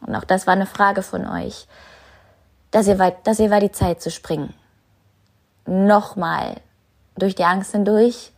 [0.00, 1.66] Und auch das war eine Frage von euch.
[2.70, 4.54] Das hier war, das hier war die Zeit zu springen.
[5.66, 6.56] Nochmal
[7.16, 8.32] durch die Angst hindurch,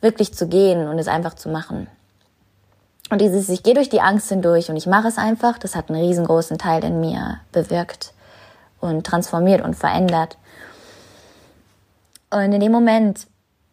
[0.00, 1.86] wirklich zu gehen und es einfach zu machen.
[3.08, 5.90] Und dieses, ich gehe durch die Angst hindurch und ich mache es einfach, das hat
[5.90, 8.12] einen riesengroßen Teil in mir bewirkt
[8.80, 10.36] und transformiert und verändert.
[12.30, 13.26] Und in dem Moment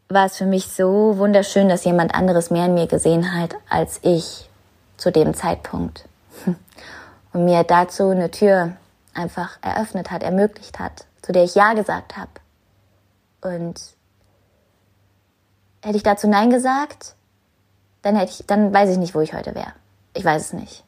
[0.10, 4.00] war es für mich so wunderschön, dass jemand anderes mehr in mir gesehen hat als
[4.04, 4.50] ich
[4.98, 6.06] zu dem Zeitpunkt.
[7.34, 8.74] Und mir dazu eine Tür
[9.15, 12.30] einfach eröffnet hat, ermöglicht hat, zu der ich Ja gesagt habe.
[13.41, 13.82] Und
[15.82, 17.15] hätte ich dazu Nein gesagt,
[18.04, 19.74] dann hätte ich, dann weiß ich nicht, wo ich heute wäre.
[20.13, 20.84] Ich weiß es nicht.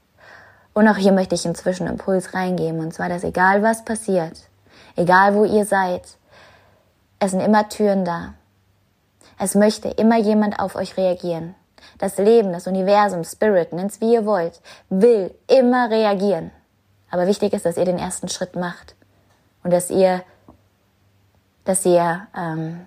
[0.73, 4.37] Und auch hier möchte ich inzwischen Impuls reingeben, und zwar, dass egal was passiert,
[4.95, 6.03] egal wo ihr seid,
[7.19, 8.33] es sind immer Türen da.
[9.39, 11.55] Es möchte immer jemand auf euch reagieren.
[11.97, 16.51] Das Leben, das Universum, Spirit, nennt's wie ihr wollt, will immer reagieren.
[17.09, 18.95] Aber wichtig ist, dass ihr den ersten Schritt macht
[19.63, 20.23] und dass ihr,
[21.63, 22.85] dass ihr, ähm,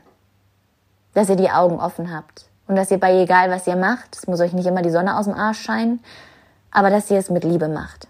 [1.15, 4.27] dass ihr die Augen offen habt und dass ihr bei egal was ihr macht, es
[4.27, 6.01] muss euch nicht immer die Sonne aus dem Arsch scheinen,
[6.71, 8.07] aber dass ihr es mit Liebe macht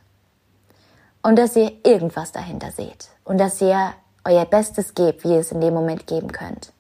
[1.23, 3.93] und dass ihr irgendwas dahinter seht und dass ihr
[4.25, 6.73] euer Bestes gebt, wie ihr es in dem Moment geben könnt.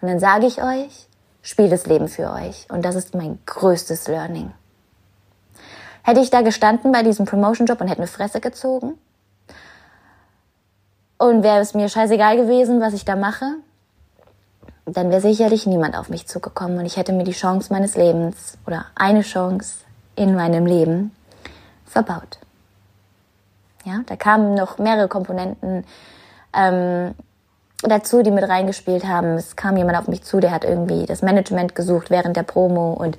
[0.00, 1.08] Und dann sage ich euch,
[1.42, 2.66] spielt das Leben für euch.
[2.70, 4.52] Und das ist mein größtes Learning.
[6.02, 8.98] Hätte ich da gestanden bei diesem Promotion-Job und hätte eine Fresse gezogen?
[11.18, 13.56] Und wäre es mir scheißegal gewesen, was ich da mache?
[14.92, 18.56] Dann wäre sicherlich niemand auf mich zugekommen und ich hätte mir die Chance meines Lebens
[18.66, 19.84] oder eine Chance
[20.16, 21.12] in meinem Leben
[21.84, 22.38] verbaut.
[23.84, 25.84] Ja, da kamen noch mehrere Komponenten
[26.54, 27.14] ähm,
[27.82, 29.36] dazu, die mit reingespielt haben.
[29.36, 32.92] Es kam jemand auf mich zu, der hat irgendwie das Management gesucht während der Promo
[32.92, 33.16] und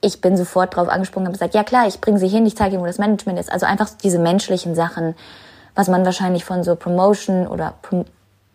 [0.00, 2.56] ich bin sofort drauf angesprungen und habe gesagt, ja klar, ich bringe sie hin, ich
[2.56, 3.52] zeige ihnen, wo das Management ist.
[3.52, 5.14] Also einfach diese menschlichen Sachen,
[5.74, 8.04] was man wahrscheinlich von so Promotion oder Prom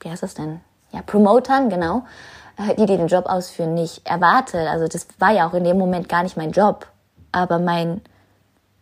[0.02, 0.62] wie heißt das denn?
[0.92, 2.04] Ja, Promotern, genau,
[2.58, 4.68] äh, die, die den Job ausführen, nicht erwartet.
[4.68, 6.88] Also das war ja auch in dem Moment gar nicht mein Job,
[7.32, 8.02] aber mein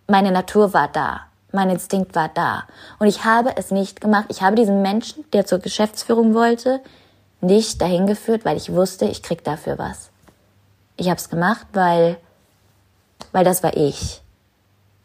[0.08, 1.22] meine Natur war da.
[1.52, 2.66] Mein Instinkt war da.
[3.00, 4.26] Und ich habe es nicht gemacht.
[4.30, 6.82] Ich habe diesen Menschen, der zur Geschäftsführung wollte,
[7.42, 10.10] nicht dahin geführt, weil ich wusste, ich krieg dafür was.
[10.98, 12.18] Ich habe es gemacht, weil,
[13.32, 14.22] weil das war ich.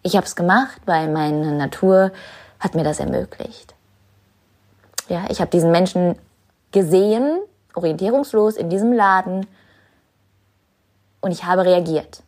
[0.02, 2.12] Ich habe es gemacht, weil meine Natur
[2.58, 3.74] hat mir das ermöglicht.
[5.08, 6.16] Ja, ich habe diesen Menschen
[6.72, 7.40] gesehen,
[7.74, 9.46] orientierungslos in diesem Laden,
[11.20, 12.22] und ich habe reagiert.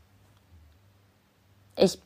[1.76, 1.98] Ich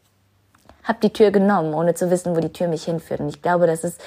[0.85, 3.21] habe die Tür genommen, ohne zu wissen, wo die Tür mich hinführt.
[3.21, 4.01] Und ich glaube, das ist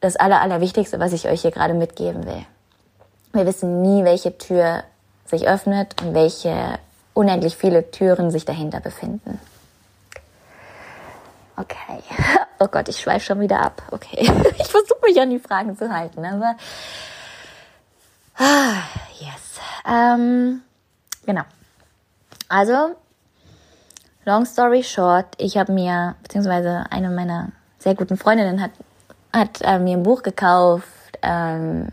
[0.00, 2.44] das Aller, Allerwichtigste, was ich euch hier gerade mitgeben will.
[3.32, 4.84] Wir wissen nie, welche Tür
[5.26, 6.78] sich öffnet und welche
[7.14, 9.38] unendlich viele Türen sich dahinter befinden.
[11.56, 12.02] Okay.
[12.58, 13.82] Oh Gott, ich schweife schon wieder ab.
[13.90, 14.20] Okay.
[14.56, 16.54] Ich versuche mich an die Fragen zu halten, aber
[18.42, 18.82] ah,
[19.20, 19.60] yes.
[19.86, 20.62] Ähm,
[21.24, 21.42] genau.
[22.48, 22.96] Also,
[24.24, 28.72] long story short, ich habe mir, beziehungsweise eine meiner sehr guten Freundinnen hat,
[29.32, 30.86] hat äh, mir ein Buch gekauft
[31.22, 31.88] ähm,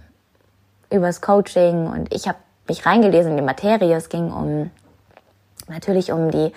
[0.91, 3.95] übers Coaching und ich habe mich reingelesen in die Materie.
[3.95, 4.71] Es ging um
[5.67, 6.51] natürlich um die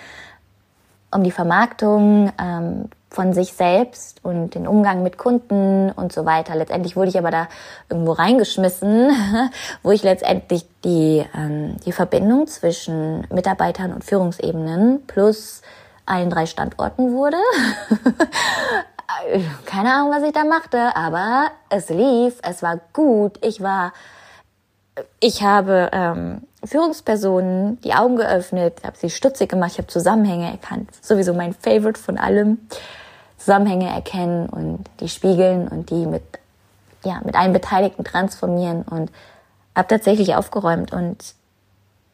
[1.11, 6.57] um die Vermarktung ähm, von sich selbst und den Umgang mit Kunden und so weiter.
[6.57, 7.49] Letztendlich wurde ich aber da
[7.91, 9.11] irgendwo reingeschmissen,
[9.83, 15.61] wo ich letztendlich die, ähm, die Verbindung zwischen Mitarbeitern und Führungsebenen plus
[16.07, 17.37] allen drei Standorten wurde.
[19.67, 23.93] Keine Ahnung, was ich da machte, aber es lief, es war gut, ich war,
[25.21, 30.89] ich habe ähm, Führungspersonen die Augen geöffnet, habe sie stutzig gemacht, ich habe Zusammenhänge erkannt.
[31.03, 32.59] Sowieso mein Favorite von allem.
[33.43, 36.23] Zusammenhänge erkennen und die spiegeln und die mit,
[37.05, 39.11] ja, mit allen Beteiligten transformieren und
[39.75, 41.35] habe tatsächlich aufgeräumt und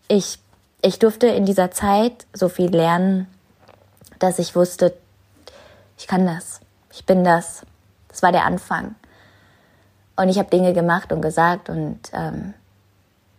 [0.09, 0.38] ich,
[0.81, 3.27] ich durfte in dieser Zeit so viel lernen,
[4.19, 4.95] dass ich wusste,
[5.99, 6.61] ich kann das,
[6.93, 7.67] ich bin das.
[8.09, 8.95] Das war der Anfang.
[10.17, 12.55] Und ich habe Dinge gemacht und gesagt und ähm,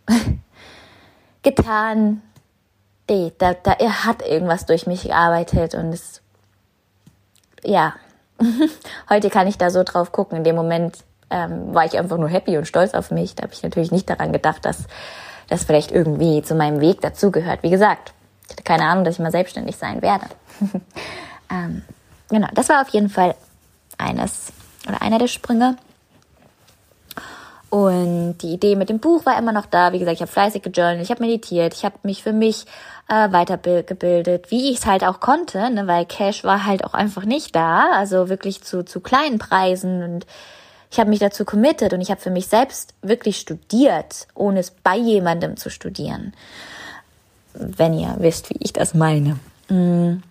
[1.41, 2.21] getan.
[3.10, 3.71] Nee, da, da
[4.06, 6.21] hat irgendwas durch mich gearbeitet und es,
[7.63, 7.93] ja,
[9.10, 10.38] heute kann ich da so drauf gucken.
[10.38, 10.98] In dem Moment
[11.30, 13.36] ähm, war ich einfach nur happy und stolz auf mich.
[13.36, 14.86] Da habe ich natürlich nicht daran gedacht, dass
[15.48, 17.63] das vielleicht irgendwie zu meinem Weg dazugehört.
[17.63, 18.13] Wie gesagt,
[18.45, 20.26] ich hatte keine Ahnung, dass ich mal selbstständig sein werde.
[21.52, 21.84] ähm,
[22.30, 23.36] genau, das war auf jeden Fall
[23.98, 24.52] eines
[24.88, 25.78] oder einer der Sprünge.
[27.69, 29.93] Und die Idee mit dem Buch war immer noch da.
[29.93, 32.65] Wie gesagt, ich habe fleißig gejournalt, ich habe meditiert, ich habe mich für mich
[33.10, 37.26] äh, weitergebildet, wie ich es halt auch konnte, ne, weil Cash war halt auch einfach
[37.26, 40.28] nicht da, also wirklich zu, zu kleinen Preisen und
[40.91, 44.72] ich habe mich dazu committed und ich habe für mich selbst wirklich studiert, ohne es
[44.72, 46.34] bei jemandem zu studieren.
[47.54, 49.38] Wenn ihr wisst, wie ich das meine.
[49.69, 50.24] Mhm.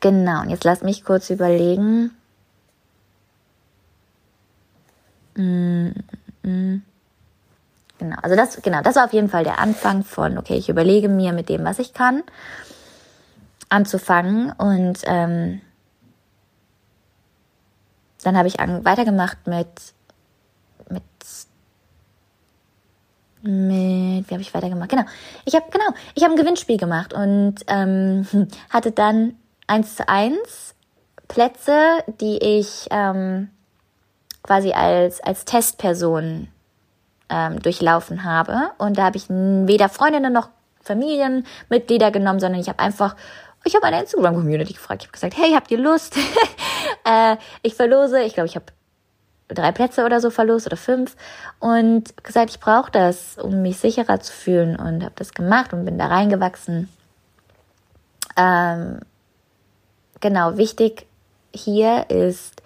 [0.00, 2.12] Genau, und jetzt lasst mich kurz überlegen.
[5.34, 5.90] Mm.
[7.98, 11.08] Genau, also das, genau, das war auf jeden Fall der Anfang von, okay, ich überlege
[11.08, 12.22] mir mit dem, was ich kann,
[13.68, 15.60] anzufangen und ähm,
[18.22, 19.68] dann habe ich an, weitergemacht mit,
[20.88, 21.02] mit,
[23.42, 24.90] mit, wie habe ich weitergemacht?
[24.90, 25.04] Genau,
[25.44, 28.26] ich habe genau, ich habe ein Gewinnspiel gemacht und ähm,
[28.70, 30.74] hatte dann eins zu eins
[31.26, 33.50] Plätze, die ich ähm,
[34.42, 36.48] quasi als, als Testperson
[37.28, 38.70] ähm, durchlaufen habe.
[38.78, 40.48] Und da habe ich weder Freundinnen noch
[40.82, 43.16] Familienmitglieder genommen, sondern ich habe einfach,
[43.64, 45.02] ich habe eine Instagram-Community gefragt.
[45.02, 46.16] Ich habe gesagt, hey, habt ihr Lust?
[47.04, 48.66] äh, ich verlose, ich glaube, ich habe
[49.48, 51.16] drei Plätze oder so verlost oder fünf
[51.58, 55.84] und gesagt, ich brauche das, um mich sicherer zu fühlen und habe das gemacht und
[55.84, 56.88] bin da reingewachsen.
[58.36, 59.00] Ähm,
[60.20, 61.06] genau, wichtig
[61.54, 62.62] hier ist,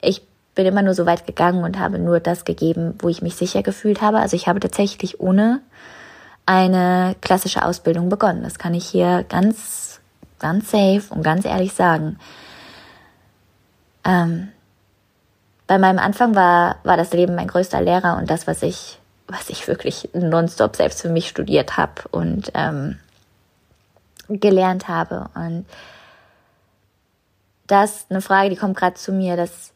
[0.00, 0.22] ich
[0.56, 3.62] bin immer nur so weit gegangen und habe nur das gegeben, wo ich mich sicher
[3.62, 4.18] gefühlt habe.
[4.18, 5.60] Also ich habe tatsächlich ohne
[6.46, 8.42] eine klassische Ausbildung begonnen.
[8.42, 10.00] Das kann ich hier ganz,
[10.40, 12.18] ganz safe und ganz ehrlich sagen.
[14.04, 14.48] Ähm,
[15.66, 19.50] bei meinem Anfang war, war das Leben mein größter Lehrer und das, was ich, was
[19.50, 22.98] ich wirklich nonstop selbst für mich studiert habe und ähm,
[24.28, 25.28] gelernt habe.
[25.34, 25.66] Und
[27.66, 29.72] das ist eine Frage, die kommt gerade zu mir, dass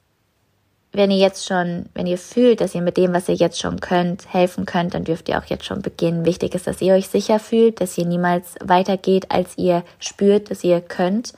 [0.93, 3.81] wenn ihr jetzt schon, wenn ihr fühlt, dass ihr mit dem, was ihr jetzt schon
[3.81, 6.25] könnt, helfen könnt, dann dürft ihr auch jetzt schon beginnen.
[6.25, 10.65] Wichtig ist, dass ihr euch sicher fühlt, dass ihr niemals weitergeht, als ihr spürt, dass
[10.65, 11.33] ihr könnt.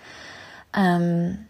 [0.74, 1.46] Ähm,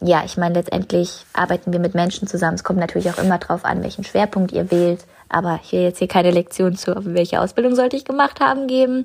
[0.00, 2.54] ja, ich meine, letztendlich arbeiten wir mit Menschen zusammen.
[2.54, 5.04] Es kommt natürlich auch immer drauf an, welchen Schwerpunkt ihr wählt.
[5.28, 9.04] Aber ich will jetzt hier keine Lektion zu, welche Ausbildung sollte ich gemacht haben, geben.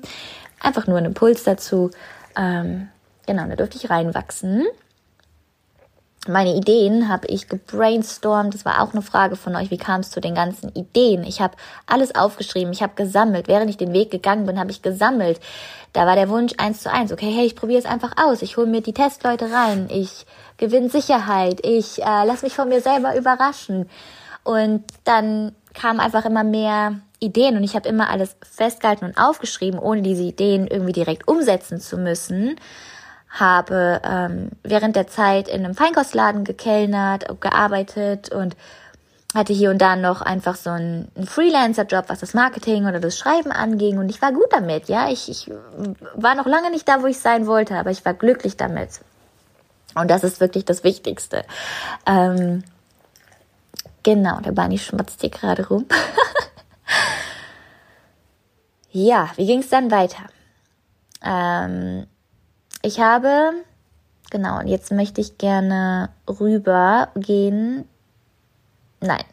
[0.58, 1.90] Einfach nur einen Impuls dazu.
[2.36, 2.88] Ähm,
[3.26, 4.66] genau, da dürfte ich reinwachsen
[6.28, 8.52] meine Ideen habe ich gebrainstormt.
[8.52, 9.70] Das war auch eine Frage von euch.
[9.70, 11.24] Wie kam es zu den ganzen Ideen?
[11.24, 11.56] Ich habe
[11.86, 12.72] alles aufgeschrieben.
[12.72, 13.48] Ich habe gesammelt.
[13.48, 15.40] Während ich den Weg gegangen bin, habe ich gesammelt.
[15.94, 17.10] Da war der Wunsch eins zu eins.
[17.10, 18.42] Okay, hey, ich probiere es einfach aus.
[18.42, 19.88] Ich hole mir die Testleute rein.
[19.90, 20.26] Ich
[20.58, 21.64] gewinne Sicherheit.
[21.64, 23.88] Ich äh, lass mich von mir selber überraschen.
[24.44, 29.78] Und dann kamen einfach immer mehr Ideen und ich habe immer alles festgehalten und aufgeschrieben,
[29.78, 32.56] ohne diese Ideen irgendwie direkt umsetzen zu müssen
[33.30, 38.56] habe ähm, während der Zeit in einem Feinkostladen gekellnert, gearbeitet und
[39.34, 43.16] hatte hier und da noch einfach so einen, einen Freelancer-Job, was das Marketing oder das
[43.16, 43.98] Schreiben anging.
[43.98, 45.08] Und ich war gut damit, ja.
[45.08, 45.50] Ich, ich
[46.14, 49.00] war noch lange nicht da, wo ich sein wollte, aber ich war glücklich damit.
[49.94, 51.44] Und das ist wirklich das Wichtigste.
[52.06, 52.64] Ähm,
[54.02, 55.86] genau, der Bunny schmatzt hier gerade rum.
[58.90, 60.24] ja, wie ging es dann weiter?
[61.22, 62.06] Ähm,
[62.82, 63.52] ich habe,
[64.30, 67.86] genau, und jetzt möchte ich gerne rübergehen
[69.00, 69.24] Nein.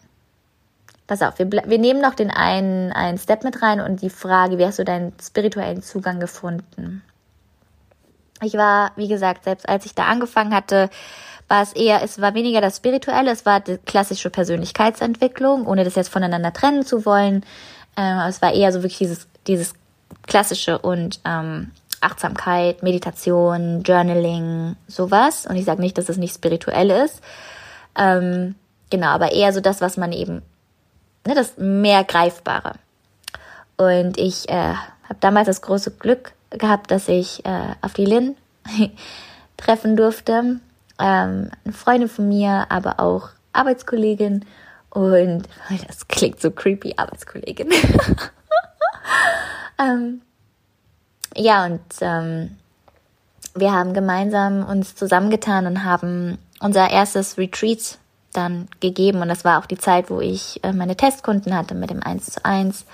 [1.05, 4.57] Pass auf, wir, wir nehmen noch den einen, einen Step mit rein und die Frage,
[4.57, 7.01] wie hast du deinen spirituellen Zugang gefunden?
[8.41, 10.89] Ich war, wie gesagt, selbst als ich da angefangen hatte,
[11.47, 15.95] war es eher, es war weniger das Spirituelle, es war die klassische Persönlichkeitsentwicklung, ohne das
[15.95, 17.45] jetzt voneinander trennen zu wollen.
[17.95, 19.73] Ähm, es war eher so wirklich dieses, dieses
[20.27, 21.71] klassische und ähm,
[22.01, 25.45] Achtsamkeit, Meditation, Journaling, sowas.
[25.45, 27.21] Und ich sage nicht, dass es nicht spirituell ist.
[27.97, 28.55] Ähm,
[28.89, 30.41] Genau, aber eher so das, was man eben,
[31.25, 32.73] ne, das mehr Greifbare.
[33.75, 34.73] Und ich äh,
[35.03, 38.37] habe damals das große Glück gehabt, dass ich äh, auf die Lin
[39.57, 40.59] treffen durfte.
[40.99, 44.45] Ähm, eine Freundin von mir, aber auch Arbeitskollegin.
[44.89, 45.43] Und
[45.87, 47.69] das klingt so creepy, Arbeitskollegin.
[49.79, 50.21] ähm,
[51.37, 52.57] ja, und ähm,
[53.55, 57.97] wir haben gemeinsam uns zusammengetan und haben unser erstes Retreat
[58.33, 59.21] dann gegeben.
[59.21, 62.25] Und das war auch die Zeit, wo ich äh, meine Testkunden hatte mit dem 1
[62.25, 62.85] zu 1.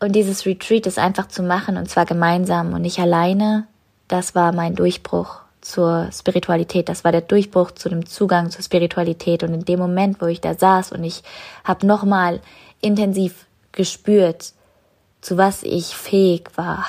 [0.00, 3.66] Und dieses Retreat ist einfach zu machen und zwar gemeinsam und nicht alleine.
[4.08, 6.88] Das war mein Durchbruch zur Spiritualität.
[6.88, 9.42] Das war der Durchbruch zu dem Zugang zur Spiritualität.
[9.42, 11.22] Und in dem Moment, wo ich da saß und ich
[11.64, 12.40] habe nochmal
[12.80, 14.52] intensiv gespürt,
[15.20, 16.86] zu was ich fähig war,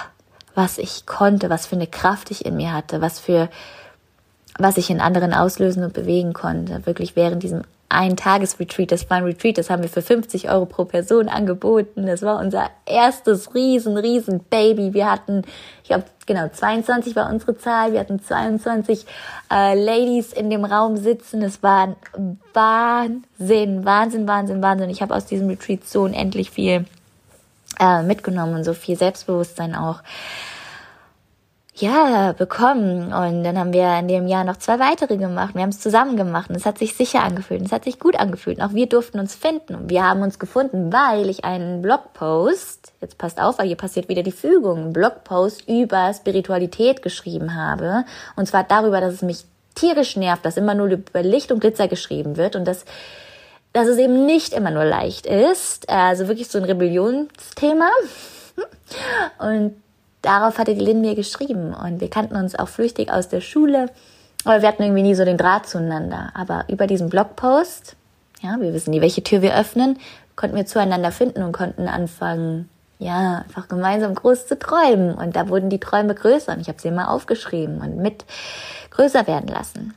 [0.56, 3.50] was ich konnte, was für eine Kraft ich in mir hatte, was für
[4.58, 6.86] was ich in anderen auslösen und bewegen konnte.
[6.86, 10.66] Wirklich während diesem ein Tagesretreat, das war ein Retreat, das haben wir für 50 Euro
[10.66, 12.06] pro Person angeboten.
[12.06, 14.94] Das war unser erstes riesen, riesen Baby.
[14.94, 15.44] Wir hatten,
[15.84, 17.92] ich glaube, genau, 22 war unsere Zahl.
[17.92, 19.06] Wir hatten 22
[19.52, 21.42] äh, Ladies in dem Raum sitzen.
[21.42, 21.98] Es war
[22.54, 24.90] Wahnsinn, Wahnsinn, Wahnsinn, Wahnsinn.
[24.90, 26.86] Ich habe aus diesem Retreat so unendlich viel
[27.82, 30.02] äh, mitgenommen und so viel Selbstbewusstsein auch
[31.76, 33.14] ja, bekommen.
[33.14, 35.56] Und dann haben wir in dem Jahr noch zwei weitere gemacht.
[35.56, 37.62] Wir haben es zusammen gemacht und es hat sich sicher angefühlt.
[37.62, 38.60] Und es hat sich gut angefühlt.
[38.60, 39.76] Und auch wir durften uns finden.
[39.76, 44.10] Und wir haben uns gefunden, weil ich einen Blogpost, jetzt passt auf, weil hier passiert
[44.10, 48.06] wieder die Fügung, einen Blogpost über Spiritualität geschrieben habe.
[48.36, 51.88] Und zwar darüber, dass es mich tierisch nervt, dass immer nur über Licht und Glitzer
[51.88, 52.86] geschrieben wird und dass
[53.74, 57.90] dass es eben nicht immer nur leicht ist, also wirklich so ein Rebellionsthema.
[59.40, 59.82] Und
[60.22, 63.90] darauf hatte die Lynn mir geschrieben und wir kannten uns auch flüchtig aus der Schule,
[64.44, 66.32] aber wir hatten irgendwie nie so den Draht zueinander.
[66.34, 67.96] Aber über diesen Blogpost,
[68.42, 70.00] ja, wir wissen nie, welche Tür wir öffnen,
[70.36, 72.70] konnten wir zueinander finden und konnten anfangen,
[73.00, 75.14] ja, einfach gemeinsam groß zu träumen.
[75.14, 78.26] Und da wurden die Träume größer und ich habe sie immer aufgeschrieben und mit
[78.92, 79.94] größer werden lassen.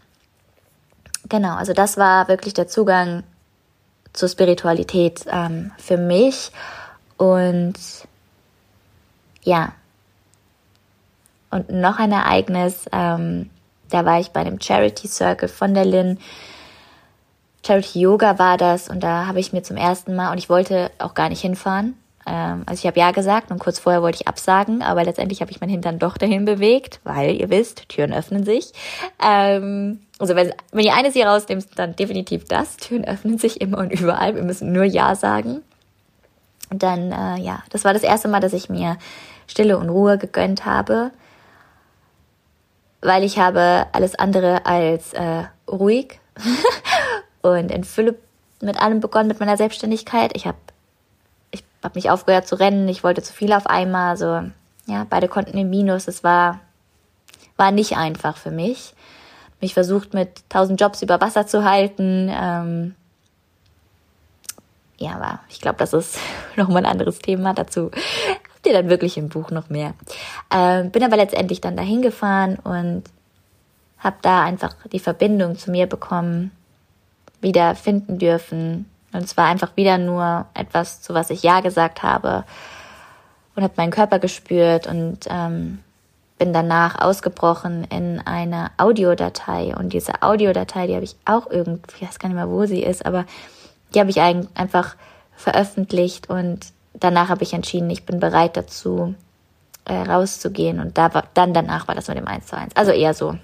[1.28, 3.22] Genau, also das war wirklich der Zugang
[4.14, 6.50] zur Spiritualität ähm, für mich.
[7.18, 7.74] Und
[9.42, 9.74] ja,
[11.50, 13.50] und noch ein Ereignis, ähm,
[13.90, 16.18] da war ich bei einem Charity Circle von der Lynn.
[17.64, 20.90] Charity Yoga war das und da habe ich mir zum ersten Mal, und ich wollte
[20.98, 21.96] auch gar nicht hinfahren,
[22.26, 25.50] ähm, also ich habe ja gesagt und kurz vorher wollte ich absagen, aber letztendlich habe
[25.50, 28.72] ich mein Hintern doch dahin bewegt, weil ihr wisst, Türen öffnen sich.
[29.22, 32.76] Ähm, also wenn, wenn ihr eines hier rausnehmt, dann definitiv das.
[32.76, 34.34] Türen öffnen sich immer und überall.
[34.34, 35.62] Wir müssen nur Ja sagen.
[36.70, 38.96] Und dann, äh, ja, das war das erste Mal, dass ich mir
[39.46, 41.10] Stille und Ruhe gegönnt habe
[43.04, 46.18] weil ich habe alles andere als äh, ruhig
[47.42, 48.16] und in Fülle
[48.60, 50.32] mit allem begonnen mit meiner Selbstständigkeit.
[50.34, 50.56] Ich habe
[51.84, 54.40] ich hab mich aufgehört zu rennen, ich wollte zu viel auf einmal, so
[54.86, 56.08] ja, beide konnten im Minus.
[56.08, 56.60] Es war
[57.58, 58.94] war nicht einfach für mich.
[59.60, 62.30] Mich versucht mit tausend Jobs über Wasser zu halten.
[62.32, 62.94] Ähm,
[64.96, 66.18] ja, aber ich glaube, das ist
[66.56, 67.52] nochmal ein anderes Thema.
[67.52, 67.90] Dazu
[68.64, 69.92] dir dann wirklich im Buch noch mehr.
[70.50, 73.02] Ähm, bin aber letztendlich dann dahin gefahren und
[73.98, 76.50] habe da einfach die Verbindung zu mir bekommen,
[77.42, 78.88] wieder finden dürfen.
[79.14, 82.44] Und zwar einfach wieder nur etwas, zu was ich Ja gesagt habe
[83.54, 85.78] und habe meinen Körper gespürt und ähm,
[86.36, 89.74] bin danach ausgebrochen in eine Audiodatei.
[89.76, 92.82] Und diese Audiodatei, die habe ich auch irgendwie, ich weiß gar nicht mehr, wo sie
[92.82, 93.24] ist, aber
[93.94, 94.96] die habe ich einfach
[95.36, 99.14] veröffentlicht und danach habe ich entschieden, ich bin bereit dazu,
[99.84, 102.74] äh, rauszugehen und da war, dann danach war das mit dem 1 zu 1.
[102.74, 103.38] Also eher so,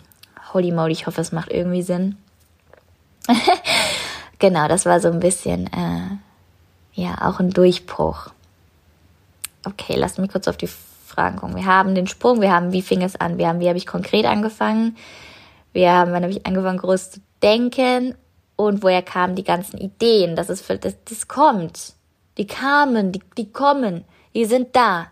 [0.52, 2.16] holy moly, ich hoffe, es macht irgendwie Sinn.
[4.40, 8.28] genau, das war so ein bisschen, äh, ja, auch ein Durchbruch.
[9.64, 10.68] Okay, lass mich kurz auf die
[11.06, 11.56] Fragen gucken.
[11.56, 13.38] Wir haben den Sprung, wir haben, wie fing es an?
[13.38, 14.96] Wir haben, wie habe ich konkret angefangen?
[15.72, 18.14] Wir haben, wann habe ich angefangen, groß zu denken?
[18.56, 20.36] Und woher kamen die ganzen Ideen?
[20.36, 21.94] Das ist, das, das kommt.
[22.36, 24.04] Die kamen, die, die kommen.
[24.34, 25.06] Die sind da.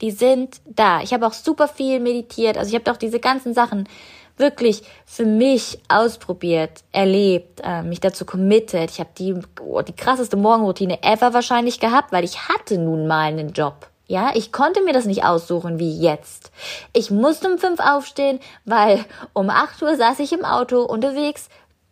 [0.00, 1.00] Die sind da.
[1.00, 2.58] Ich habe auch super viel meditiert.
[2.58, 3.88] Also ich habe doch diese ganzen Sachen
[4.36, 8.90] wirklich für mich ausprobiert, erlebt, äh, mich dazu committed.
[8.90, 13.26] Ich habe die, oh, die krasseste Morgenroutine ever wahrscheinlich gehabt, weil ich hatte nun mal
[13.26, 13.88] einen Job.
[14.08, 16.52] Ja, ich konnte mir das nicht aussuchen wie jetzt.
[16.92, 21.48] Ich musste um fünf aufstehen, weil um acht Uhr saß ich im Auto unterwegs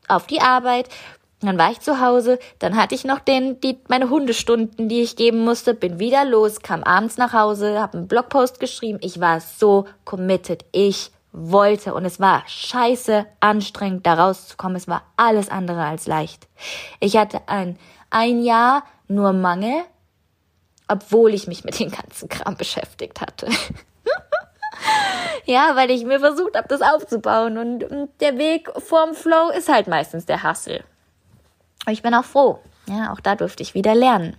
[0.07, 0.88] auf die Arbeit.
[1.40, 5.16] Dann war ich zu Hause, dann hatte ich noch den, die, meine Hundestunden, die ich
[5.16, 8.99] geben musste, bin wieder los, kam abends nach Hause, habe einen Blogpost geschrieben.
[9.03, 10.64] Ich war so committed.
[10.72, 14.76] Ich wollte und es war scheiße anstrengend, da rauszukommen.
[14.76, 16.47] Es war alles andere als leicht.
[17.01, 17.76] Ich hatte ein,
[18.09, 19.82] ein Jahr nur Mangel,
[20.87, 23.49] obwohl ich mich mit dem ganzen Kram beschäftigt hatte.
[25.45, 29.68] ja, weil ich mir versucht habe, das aufzubauen und, und der Weg vorm Flow ist
[29.68, 30.85] halt meistens der Hassel.
[31.89, 32.61] Ich bin auch froh.
[32.87, 34.37] Ja, auch da durfte ich wieder lernen.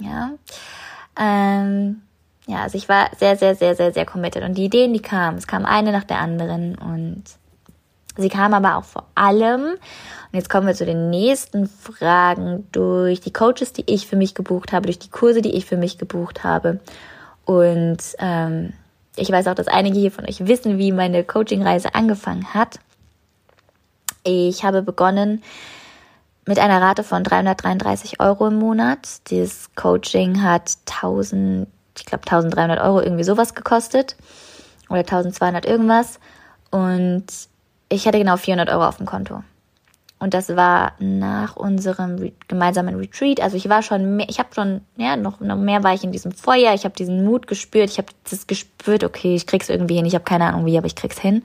[0.00, 0.32] Ja.
[1.16, 2.02] Ähm,
[2.48, 4.42] ja, also ich war sehr, sehr, sehr, sehr, sehr committed.
[4.42, 7.22] Und die Ideen, die kamen, es kam eine nach der anderen und
[8.16, 13.20] sie kam aber auch vor allem, und jetzt kommen wir zu den nächsten Fragen, durch
[13.20, 15.98] die Coaches, die ich für mich gebucht habe, durch die Kurse, die ich für mich
[15.98, 16.80] gebucht habe.
[17.44, 18.72] Und ähm,
[19.16, 22.80] ich weiß auch, dass einige hier von euch wissen, wie meine Coaching-Reise angefangen hat.
[24.24, 25.42] Ich habe begonnen
[26.46, 29.28] mit einer Rate von 333 Euro im Monat.
[29.28, 31.68] Dieses Coaching hat 1000
[31.98, 34.16] ich glaube 1300 Euro irgendwie sowas gekostet
[34.88, 36.18] oder 1200 irgendwas
[36.70, 37.26] und
[37.88, 39.42] ich hatte genau 400 Euro auf dem Konto.
[40.20, 43.40] Und das war nach unserem gemeinsamen Retreat.
[43.40, 46.10] Also ich war schon mehr, ich habe schon, ja, noch, noch mehr war ich in
[46.10, 46.74] diesem Feuer.
[46.74, 47.88] Ich habe diesen Mut gespürt.
[47.90, 50.06] Ich habe das gespürt, okay, ich krieg's irgendwie hin.
[50.06, 51.44] Ich habe keine Ahnung wie, aber ich krieg's hin.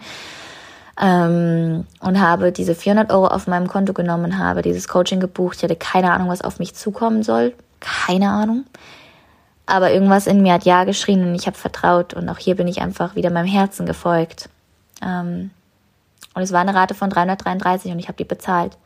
[1.00, 5.58] Ähm, und habe diese 400 Euro auf meinem Konto genommen, habe dieses Coaching gebucht.
[5.58, 7.54] Ich hatte keine Ahnung, was auf mich zukommen soll.
[7.80, 8.66] Keine Ahnung.
[9.66, 12.68] Aber irgendwas in mir hat Ja geschrien und ich habe vertraut und auch hier bin
[12.68, 14.50] ich einfach wieder meinem Herzen gefolgt.
[15.02, 15.52] Ähm,
[16.34, 18.78] und es war eine Rate von 333 und ich habe die bezahlt.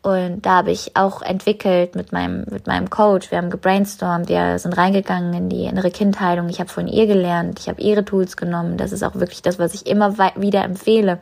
[0.00, 3.30] Und da habe ich auch entwickelt mit meinem, mit meinem Coach.
[3.30, 6.48] Wir haben gebrainstormt, wir sind reingegangen in die innere Kindheilung.
[6.48, 8.76] Ich habe von ihr gelernt, ich habe ihre Tools genommen.
[8.76, 11.18] Das ist auch wirklich das, was ich immer wieder empfehle.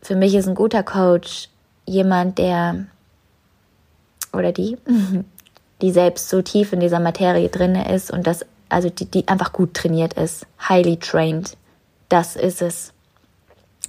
[0.00, 1.50] Für mich ist ein guter Coach
[1.84, 2.86] jemand, der
[4.32, 4.78] oder die,
[5.82, 9.52] die selbst so tief in dieser Materie drinne ist und das, also die, die einfach
[9.52, 11.56] gut trainiert ist, highly trained.
[12.08, 12.92] Das ist es.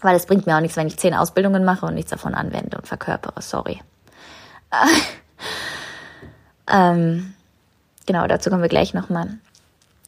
[0.02, 2.78] Weil es bringt mir auch nichts, wenn ich zehn Ausbildungen mache und nichts davon anwende
[2.78, 3.42] und verkörpere.
[3.42, 3.80] Sorry.
[6.72, 7.34] ähm,
[8.06, 9.38] genau, dazu kommen wir gleich nochmal.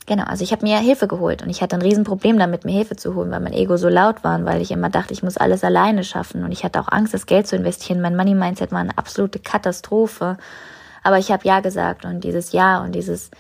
[0.06, 2.96] Genau, also ich habe mir Hilfe geholt und ich hatte ein Riesenproblem damit, mir Hilfe
[2.96, 5.38] zu holen, weil mein Ego so laut war und weil ich immer dachte, ich muss
[5.38, 8.02] alles alleine schaffen und ich hatte auch Angst, das Geld zu investieren.
[8.02, 10.38] Mein Money Mindset war eine absolute Katastrophe
[11.04, 13.32] aber ich habe Ja gesagt und dieses Ja und dieses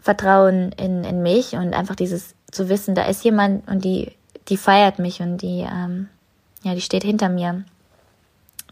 [0.00, 4.12] Vertrauen in, in mich und einfach dieses zu wissen, da ist jemand und die,
[4.48, 6.08] die feiert mich und die, ähm,
[6.62, 7.64] ja, die steht hinter mir.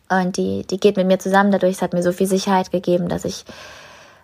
[0.09, 1.77] Und die, die geht mit mir zusammen dadurch.
[1.77, 3.45] Es hat mir so viel Sicherheit gegeben, dass ich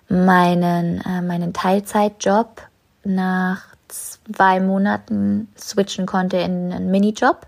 [0.09, 2.62] meinen, äh, meinen Teilzeitjob
[3.05, 7.47] nach zwei Monaten switchen konnte in einen Minijob.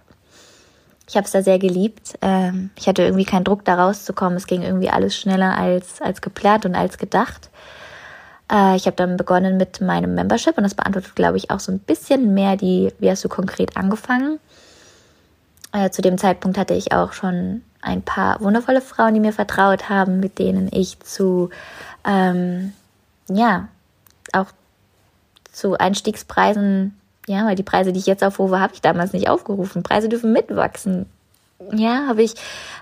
[1.09, 2.18] Ich habe es da sehr geliebt.
[2.22, 4.36] Ähm, ich hatte irgendwie keinen Druck, da rauszukommen.
[4.36, 7.50] Es ging irgendwie alles schneller als, als geplant und als gedacht.
[8.50, 11.72] Äh, ich habe dann begonnen mit meinem Membership und das beantwortet, glaube ich, auch so
[11.72, 14.38] ein bisschen mehr die, wie hast du konkret angefangen.
[15.72, 19.88] Äh, zu dem Zeitpunkt hatte ich auch schon ein paar wundervolle Frauen, die mir vertraut
[19.88, 21.50] haben, mit denen ich zu,
[22.05, 22.72] ähm,
[23.28, 23.68] ja,
[24.32, 24.46] auch
[25.50, 26.96] zu Einstiegspreisen
[27.26, 29.82] ja, weil die Preise, die ich jetzt aufrufe, habe ich damals nicht aufgerufen.
[29.82, 31.06] Preise dürfen mitwachsen.
[31.72, 32.34] Ja, habe ich,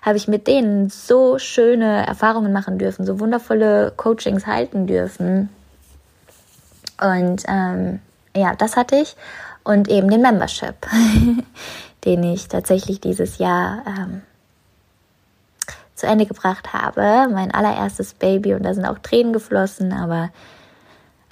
[0.03, 5.51] habe ich mit denen so schöne Erfahrungen machen dürfen, so wundervolle Coachings halten dürfen.
[7.01, 8.01] Und ähm,
[8.35, 9.17] ja, das hatte ich.
[9.65, 10.87] Und eben den Membership,
[12.05, 14.23] den ich tatsächlich dieses Jahr ähm,
[15.95, 17.29] zu Ende gebracht habe.
[17.31, 20.31] Mein allererstes Baby und da sind auch Tränen geflossen, aber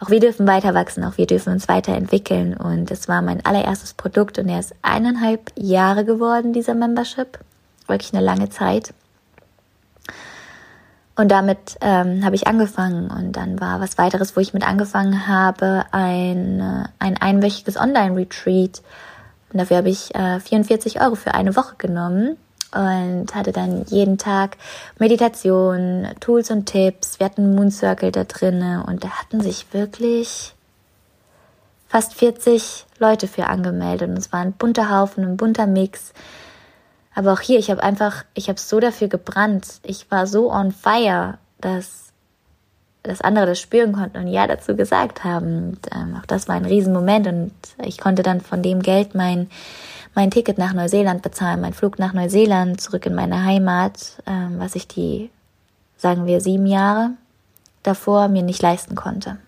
[0.00, 2.56] auch wir dürfen weiter wachsen, auch wir dürfen uns weiterentwickeln.
[2.56, 7.38] Und es war mein allererstes Produkt und er ist eineinhalb Jahre geworden, dieser Membership.
[7.86, 8.94] Wirklich eine lange Zeit.
[11.16, 15.26] Und damit ähm, habe ich angefangen und dann war was weiteres, wo ich mit angefangen
[15.26, 18.82] habe, ein, ein einwöchiges Online-Retreat.
[19.52, 22.36] Und dafür habe ich äh, 44 Euro für eine Woche genommen
[22.74, 24.56] und hatte dann jeden Tag
[24.98, 27.18] Meditation, Tools und Tipps.
[27.18, 30.54] Wir hatten Moon Circle da drinnen und da hatten sich wirklich
[31.88, 36.12] fast 40 Leute für angemeldet und es war ein bunter Haufen, ein bunter Mix.
[37.14, 39.80] Aber auch hier, ich habe einfach, ich habe so dafür gebrannt.
[39.82, 42.07] Ich war so on fire, dass,
[43.08, 45.70] dass andere das spüren konnten und ja dazu gesagt haben.
[45.70, 47.52] Und, ähm, auch das war ein Riesenmoment und
[47.82, 49.50] ich konnte dann von dem Geld mein,
[50.14, 54.74] mein Ticket nach Neuseeland bezahlen, mein Flug nach Neuseeland, zurück in meine Heimat, ähm, was
[54.74, 55.30] ich die,
[55.96, 57.10] sagen wir, sieben Jahre
[57.82, 59.38] davor mir nicht leisten konnte.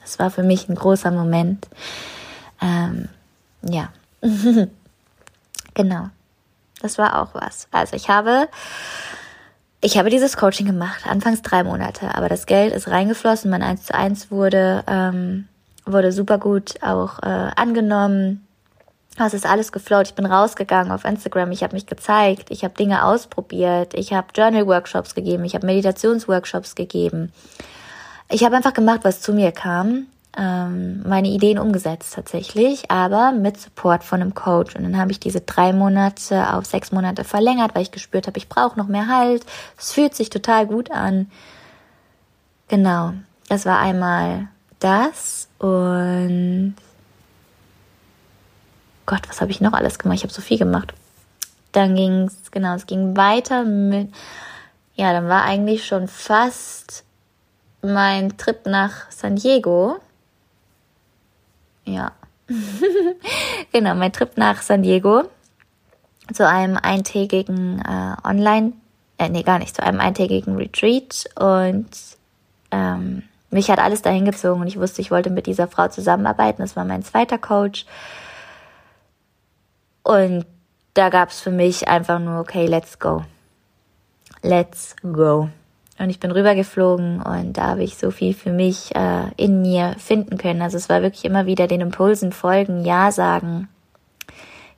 [0.00, 1.66] Das war für mich ein großer Moment.
[2.62, 3.08] Ähm,
[3.62, 3.88] ja,
[5.74, 6.08] genau.
[6.80, 7.66] Das war auch was.
[7.72, 8.48] Also ich habe,
[9.80, 13.84] ich habe dieses Coaching gemacht, anfangs drei Monate, aber das Geld ist reingeflossen, mein 1
[13.84, 15.48] zu 1 wurde, ähm,
[15.84, 18.46] wurde super gut auch äh, angenommen.
[19.18, 20.08] Es ist alles geflowt.
[20.08, 21.50] Ich bin rausgegangen auf Instagram.
[21.50, 22.50] Ich habe mich gezeigt.
[22.50, 23.94] Ich habe Dinge ausprobiert.
[23.94, 25.44] Ich habe Journal-Workshops gegeben.
[25.46, 27.32] Ich habe Meditationsworkshops gegeben.
[28.28, 30.06] Ich habe einfach gemacht, was zu mir kam
[30.36, 34.76] ähm, meine Ideen umgesetzt tatsächlich, aber mit Support von einem Coach.
[34.76, 38.38] Und dann habe ich diese drei Monate auf sechs Monate verlängert, weil ich gespürt habe,
[38.38, 39.44] ich brauche noch mehr Halt.
[39.78, 41.30] Es fühlt sich total gut an.
[42.68, 43.12] Genau,
[43.48, 46.74] das war einmal das und
[49.06, 50.18] Gott, was habe ich noch alles gemacht?
[50.18, 50.92] Ich habe so viel gemacht.
[51.72, 54.12] Dann ging es, genau, es ging weiter mit,
[54.96, 57.04] ja, dann war eigentlich schon fast
[57.82, 59.98] mein Trip nach San Diego.
[61.86, 62.12] Ja.
[63.72, 65.24] genau, mein Trip nach San Diego
[66.32, 68.72] zu einem eintägigen äh, Online,
[69.18, 71.88] äh, nee, gar nicht, zu einem eintägigen Retreat und
[72.70, 76.62] ähm, mich hat alles dahin gezogen und ich wusste, ich wollte mit dieser Frau zusammenarbeiten.
[76.62, 77.86] Das war mein zweiter Coach.
[80.02, 80.44] Und
[80.94, 83.24] da gab es für mich einfach nur, okay, let's go.
[84.42, 85.48] Let's go.
[85.98, 89.94] Und ich bin rübergeflogen und da habe ich so viel für mich äh, in mir
[89.98, 90.60] finden können.
[90.60, 93.68] Also es war wirklich immer wieder den Impulsen folgen, Ja sagen.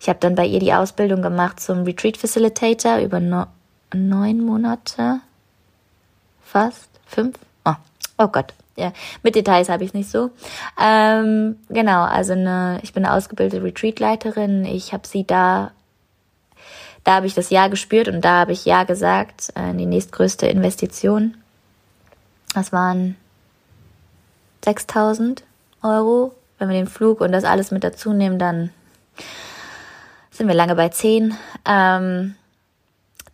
[0.00, 3.46] Ich habe dann bei ihr die Ausbildung gemacht zum Retreat Facilitator über no
[3.92, 5.20] neun Monate.
[6.42, 6.88] Fast?
[7.06, 7.36] Fünf?
[7.64, 7.74] Oh,
[8.18, 8.54] oh Gott.
[8.76, 8.92] Ja,
[9.24, 10.30] mit Details habe ich nicht so.
[10.80, 14.64] Ähm, genau, also eine, ich bin eine ausgebildete Retreat-Leiterin.
[14.64, 15.72] Ich habe sie da
[17.08, 19.86] da habe ich das Ja gespürt und da habe ich Ja gesagt äh, in die
[19.86, 21.38] nächstgrößte Investition.
[22.52, 23.16] Das waren
[24.62, 25.42] 6000
[25.82, 26.34] Euro.
[26.58, 28.68] Wenn wir den Flug und das alles mit dazu nehmen, dann
[30.30, 31.34] sind wir lange bei 10,
[31.64, 32.34] ähm,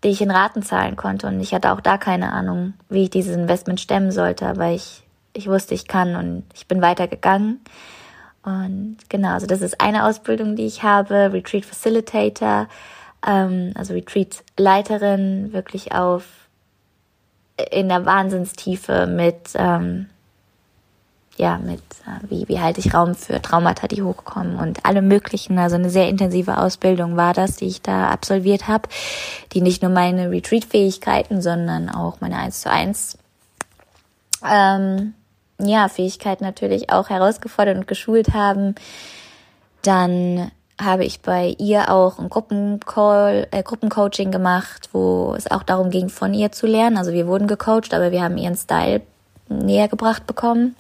[0.05, 1.27] die ich in Raten zahlen konnte.
[1.27, 5.03] Und ich hatte auch da keine Ahnung, wie ich dieses Investment stemmen sollte, aber ich,
[5.33, 7.61] ich wusste, ich kann und ich bin weitergegangen.
[8.45, 12.69] Und genau, also das ist eine Ausbildung, die ich habe, Retreat Facilitator
[13.27, 16.25] ähm, also Retreat-Leiterin, wirklich auf
[17.71, 20.07] in der Wahnsinnstiefe mit ähm,
[21.37, 25.59] ja, mit äh, wie, wie halte ich Raum für Traumata, die hochkommen und alle möglichen,
[25.59, 28.89] also eine sehr intensive Ausbildung war das, die ich da absolviert habe,
[29.53, 33.19] die nicht nur meine Retreat-Fähigkeiten, sondern auch meine 1 zu 1
[34.49, 35.15] ähm,
[35.59, 38.75] ja, Fähigkeiten natürlich auch herausgefordert und geschult haben.
[39.83, 40.51] Dann
[40.81, 46.09] habe ich bei ihr auch ein Gruppencall, äh, Gruppencoaching gemacht, wo es auch darum ging,
[46.09, 46.97] von ihr zu lernen.
[46.97, 49.03] Also wir wurden gecoacht, aber wir haben ihren Style
[49.49, 50.75] näher gebracht bekommen.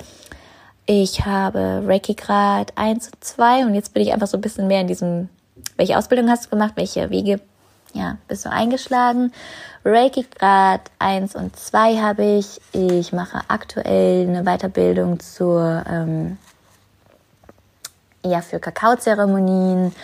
[0.86, 4.66] Ich habe Reiki Grad 1 und 2 und jetzt bin ich einfach so ein bisschen
[4.66, 5.28] mehr in diesem,
[5.76, 7.40] welche Ausbildung hast du gemacht, welche Wege
[7.94, 9.32] ja, bist du eingeschlagen.
[9.84, 12.60] Reiki Grad 1 und 2 habe ich.
[12.72, 16.36] Ich mache aktuell eine Weiterbildung zur ähm,
[18.24, 19.94] ja für Kakaozeremonien,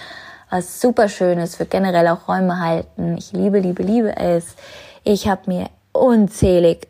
[0.51, 3.17] was super schön ist, für generell auch Räume halten.
[3.17, 4.57] Ich liebe, liebe, liebe es.
[5.05, 6.89] Ich habe mir unzählig,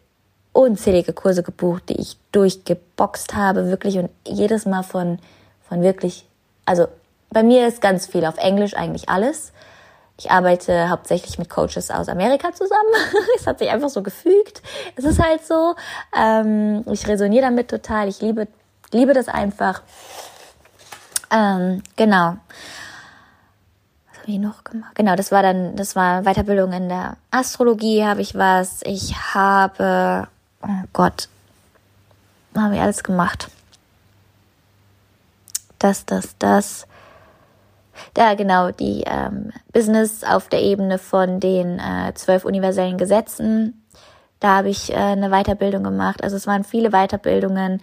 [0.52, 5.18] unzählige Kurse gebucht, die ich durchgeboxt habe, wirklich und jedes Mal von,
[5.68, 6.26] von wirklich,
[6.64, 6.86] also
[7.30, 9.52] bei mir ist ganz viel auf Englisch eigentlich alles.
[10.18, 12.92] Ich arbeite hauptsächlich mit Coaches aus Amerika zusammen.
[13.36, 14.60] es hat sich einfach so gefügt.
[14.96, 15.76] Es ist halt so.
[16.14, 18.06] Ähm, ich resoniere damit total.
[18.08, 18.46] Ich liebe,
[18.92, 19.82] liebe das einfach.
[21.30, 22.36] Ähm, genau.
[24.08, 24.94] Was habe ich noch gemacht?
[24.94, 28.80] Genau, das war dann, das war Weiterbildung in der Astrologie, habe ich was.
[28.84, 30.28] Ich habe,
[30.62, 31.28] oh Gott,
[32.56, 33.48] habe ich alles gemacht.
[35.78, 36.86] Das, das, das.
[38.16, 43.84] Ja, genau, die ähm, Business auf der Ebene von den äh, zwölf universellen Gesetzen.
[44.40, 46.24] Da habe ich äh, eine Weiterbildung gemacht.
[46.24, 47.80] Also es waren viele Weiterbildungen,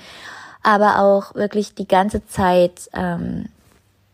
[0.68, 3.46] aber auch wirklich die ganze Zeit ähm,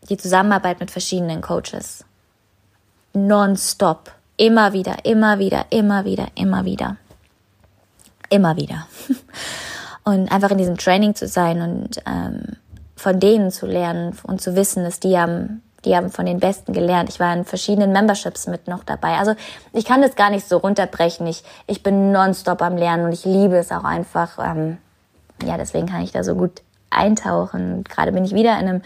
[0.08, 2.04] die Zusammenarbeit mit verschiedenen Coaches.
[3.12, 4.12] Nonstop.
[4.36, 6.96] Immer wieder, immer wieder, immer wieder, immer wieder.
[8.30, 8.86] Immer wieder.
[10.04, 12.56] Und einfach in diesem Training zu sein und ähm,
[12.94, 16.74] von denen zu lernen und zu wissen, dass die haben, die haben von den Besten
[16.74, 17.08] gelernt.
[17.08, 19.16] Ich war in verschiedenen Memberships mit noch dabei.
[19.16, 19.34] Also
[19.72, 21.26] ich kann das gar nicht so runterbrechen.
[21.26, 24.38] Ich, ich bin nonstop am Lernen und ich liebe es auch einfach.
[24.38, 24.76] Ähm,
[25.46, 27.84] ja, deswegen kann ich da so gut eintauchen.
[27.84, 28.82] Gerade bin ich wieder in einem,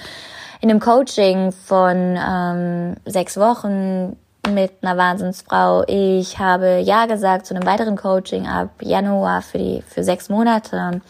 [0.61, 4.16] in einem Coaching von ähm, sechs Wochen
[4.48, 5.84] mit einer Wahnsinnsfrau.
[5.86, 11.00] Ich habe Ja gesagt zu einem weiteren Coaching ab Januar für die, für sechs Monate.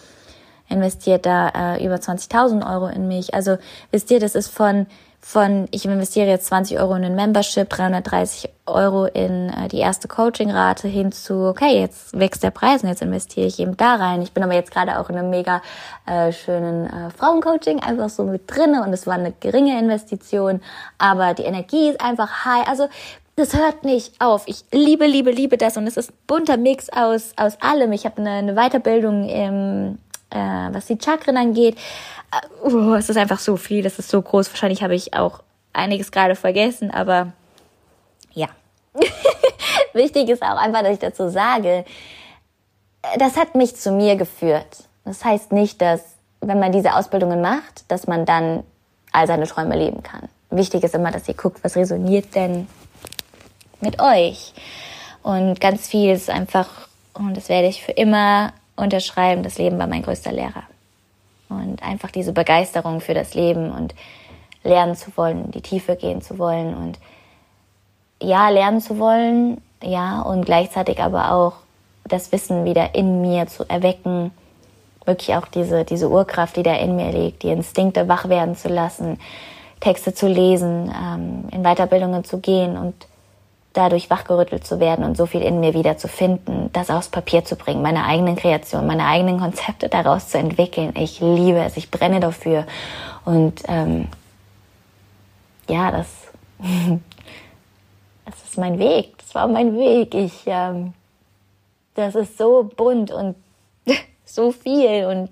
[0.69, 3.33] Investiert da äh, über 20.000 Euro in mich.
[3.35, 3.57] Also
[3.91, 4.87] wisst ihr, das ist von,
[5.21, 10.09] von, ich investiere jetzt 20 Euro in ein Membership, 330 Euro in äh, die erste
[10.09, 14.23] Coaching-Rate hin zu, okay, jetzt wächst der Preis und jetzt investiere ich eben da rein.
[14.23, 15.61] Ich bin aber jetzt gerade auch in einem mega
[16.07, 20.61] äh, schönen äh, Frauencoaching einfach so mit drinne und es war eine geringe Investition,
[20.99, 22.67] aber die Energie ist einfach high.
[22.69, 22.89] Also
[23.39, 24.43] das hört nicht auf.
[24.47, 27.93] Ich liebe, liebe, liebe das und es ist ein bunter Mix aus, aus allem.
[27.93, 29.99] Ich habe eine, eine Weiterbildung im,
[30.31, 30.39] äh,
[30.73, 31.77] was die Chakren angeht.
[32.63, 34.51] Uh, es ist einfach so viel, das ist so groß.
[34.51, 37.33] Wahrscheinlich habe ich auch einiges gerade vergessen, aber
[38.33, 38.49] ja.
[39.93, 41.85] Wichtig ist auch einfach, dass ich dazu sage,
[43.19, 44.85] das hat mich zu mir geführt.
[45.05, 46.03] Das heißt nicht, dass,
[46.41, 48.65] wenn man diese Ausbildungen macht, dass man dann
[49.13, 50.29] all seine Träume leben kann.
[50.51, 52.69] Wichtig ist immer, dass ihr guckt, was resoniert denn
[53.81, 54.53] mit euch.
[55.23, 59.87] Und ganz viel ist einfach, und das werde ich für immer unterschreiben, das Leben war
[59.87, 60.65] mein größter Lehrer.
[61.49, 63.95] Und einfach diese Begeisterung für das Leben und
[64.65, 66.99] lernen zu wollen, in die Tiefe gehen zu wollen und
[68.21, 71.55] ja, lernen zu wollen, ja, und gleichzeitig aber auch
[72.05, 74.33] das Wissen wieder in mir zu erwecken,
[75.05, 78.69] wirklich auch diese, diese Urkraft, die da in mir liegt, die Instinkte wach werden zu
[78.69, 79.19] lassen,
[79.81, 82.95] Texte zu lesen, ähm, in Weiterbildungen zu gehen und
[83.79, 87.45] dadurch wachgerüttelt zu werden und so viel in mir wieder zu finden, das aufs Papier
[87.45, 90.95] zu bringen, meine eigenen Kreationen, meine eigenen Konzepte daraus zu entwickeln.
[90.97, 92.67] Ich liebe es, ich brenne dafür.
[93.25, 94.09] Und ähm,
[95.69, 96.09] ja, das,
[98.27, 100.13] das ist mein Weg, das war mein Weg.
[100.13, 100.93] Ich, ähm,
[101.95, 103.37] das ist so bunt und
[104.25, 105.31] so viel und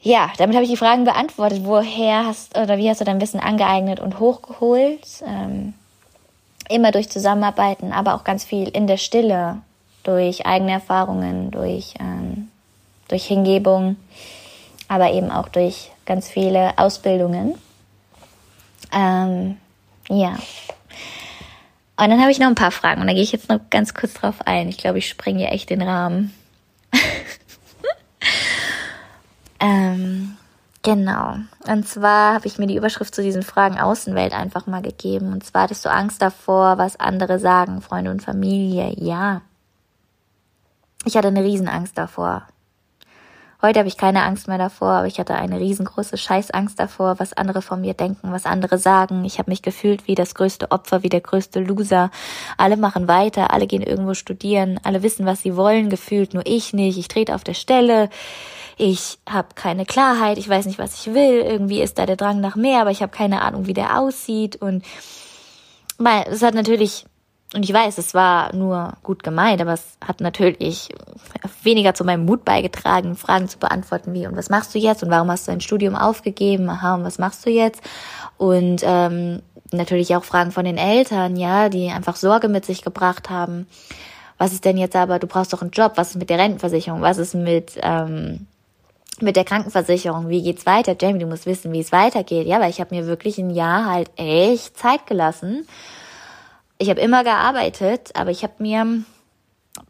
[0.00, 1.62] ja, damit habe ich die Fragen beantwortet.
[1.64, 5.24] Woher hast oder wie hast du dein Wissen angeeignet und hochgeholt?
[5.26, 5.72] Ähm,
[6.68, 9.58] immer durch Zusammenarbeiten, aber auch ganz viel in der Stille,
[10.02, 12.50] durch eigene Erfahrungen, durch, ähm,
[13.08, 13.96] durch Hingebung,
[14.88, 17.54] aber eben auch durch ganz viele Ausbildungen.
[18.92, 19.56] Ähm,
[20.08, 20.36] ja.
[21.96, 23.94] Und dann habe ich noch ein paar Fragen und da gehe ich jetzt noch ganz
[23.94, 24.68] kurz drauf ein.
[24.68, 26.34] Ich glaube, ich springe hier echt den Rahmen.
[29.60, 30.36] ähm,
[30.84, 31.36] Genau.
[31.66, 35.32] Und zwar habe ich mir die Überschrift zu diesen Fragen Außenwelt einfach mal gegeben.
[35.32, 38.92] Und zwar hattest du Angst davor, was andere sagen, Freunde und Familie.
[38.98, 39.40] Ja.
[41.06, 42.42] Ich hatte eine Riesenangst davor.
[43.62, 47.32] Heute habe ich keine Angst mehr davor, aber ich hatte eine riesengroße Scheißangst davor, was
[47.32, 49.24] andere von mir denken, was andere sagen.
[49.24, 52.10] Ich habe mich gefühlt wie das größte Opfer, wie der größte Loser.
[52.58, 56.74] Alle machen weiter, alle gehen irgendwo studieren, alle wissen, was sie wollen, gefühlt nur ich
[56.74, 56.98] nicht.
[56.98, 58.10] Ich trete auf der Stelle
[58.76, 62.40] ich habe keine Klarheit, ich weiß nicht, was ich will, irgendwie ist da der Drang
[62.40, 64.84] nach mehr, aber ich habe keine Ahnung, wie der aussieht und
[66.28, 67.06] es hat natürlich
[67.54, 70.88] und ich weiß, es war nur gut gemeint, aber es hat natürlich
[71.62, 75.10] weniger zu meinem Mut beigetragen, Fragen zu beantworten wie und was machst du jetzt und
[75.10, 76.68] warum hast du dein Studium aufgegeben?
[76.68, 77.80] Aha, und was machst du jetzt?
[78.38, 83.30] Und ähm, natürlich auch Fragen von den Eltern, ja, die einfach Sorge mit sich gebracht
[83.30, 83.68] haben.
[84.36, 87.02] Was ist denn jetzt aber, du brauchst doch einen Job, was ist mit der Rentenversicherung,
[87.02, 88.48] was ist mit ähm,
[89.20, 90.96] mit der Krankenversicherung, wie geht's weiter?
[91.00, 92.46] Jamie, du musst wissen, wie es weitergeht.
[92.46, 95.66] Ja, weil ich habe mir wirklich ein Jahr halt echt Zeit gelassen.
[96.78, 99.04] Ich habe immer gearbeitet, aber ich habe mir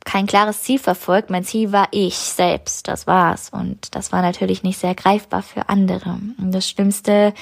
[0.05, 1.31] kein klares Ziel verfolgt.
[1.31, 3.51] Mein Ziel war ich selbst, das war's.
[3.51, 6.19] Und das war natürlich nicht sehr greifbar für andere.
[6.39, 7.35] Und das Schlimmste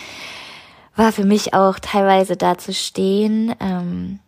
[0.95, 4.21] war für mich auch teilweise da zu stehen, ähm,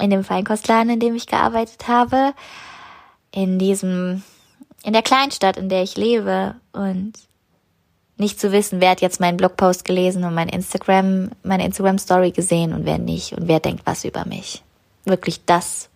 [0.00, 2.32] in dem Feinkostladen, in dem ich gearbeitet habe,
[3.32, 4.22] in diesem
[4.88, 7.12] in der Kleinstadt, in der ich lebe und
[8.16, 12.30] nicht zu wissen, wer hat jetzt meinen Blogpost gelesen und mein Instagram, meine Instagram Story
[12.30, 14.62] gesehen und wer nicht und wer denkt was über mich.
[15.04, 15.90] Wirklich das,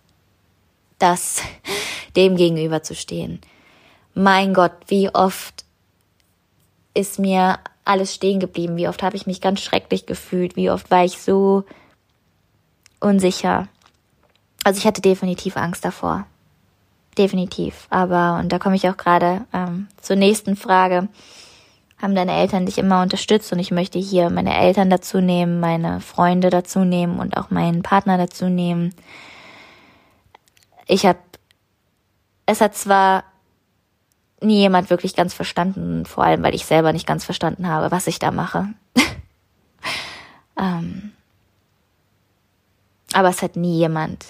[0.99, 1.41] das
[2.15, 3.41] dem gegenüber zu stehen.
[4.13, 5.65] Mein Gott, wie oft
[6.93, 8.77] ist mir alles stehen geblieben?
[8.77, 10.55] Wie oft habe ich mich ganz schrecklich gefühlt?
[10.55, 11.63] Wie oft war ich so
[12.99, 13.69] unsicher?
[14.63, 16.27] Also ich hatte definitiv Angst davor.
[17.15, 17.87] Definitiv.
[17.89, 21.07] Aber, und da komme ich auch gerade ähm, zur nächsten Frage.
[22.01, 23.51] Haben deine Eltern dich immer unterstützt?
[23.53, 27.81] Und ich möchte hier meine Eltern dazu nehmen, meine Freunde dazu nehmen und auch meinen
[27.81, 28.93] Partner dazu nehmen.
[30.87, 31.19] Ich habe,
[32.45, 33.23] es hat zwar
[34.41, 38.07] nie jemand wirklich ganz verstanden, vor allem weil ich selber nicht ganz verstanden habe, was
[38.07, 38.67] ich da mache.
[40.59, 41.13] ähm,
[43.13, 44.25] aber es hat nie jemand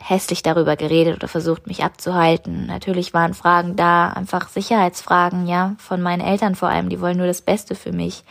[0.00, 2.66] hässlich darüber geredet oder versucht, mich abzuhalten.
[2.66, 7.26] Natürlich waren Fragen da, einfach Sicherheitsfragen, ja, von meinen Eltern vor allem, die wollen nur
[7.26, 8.22] das Beste für mich.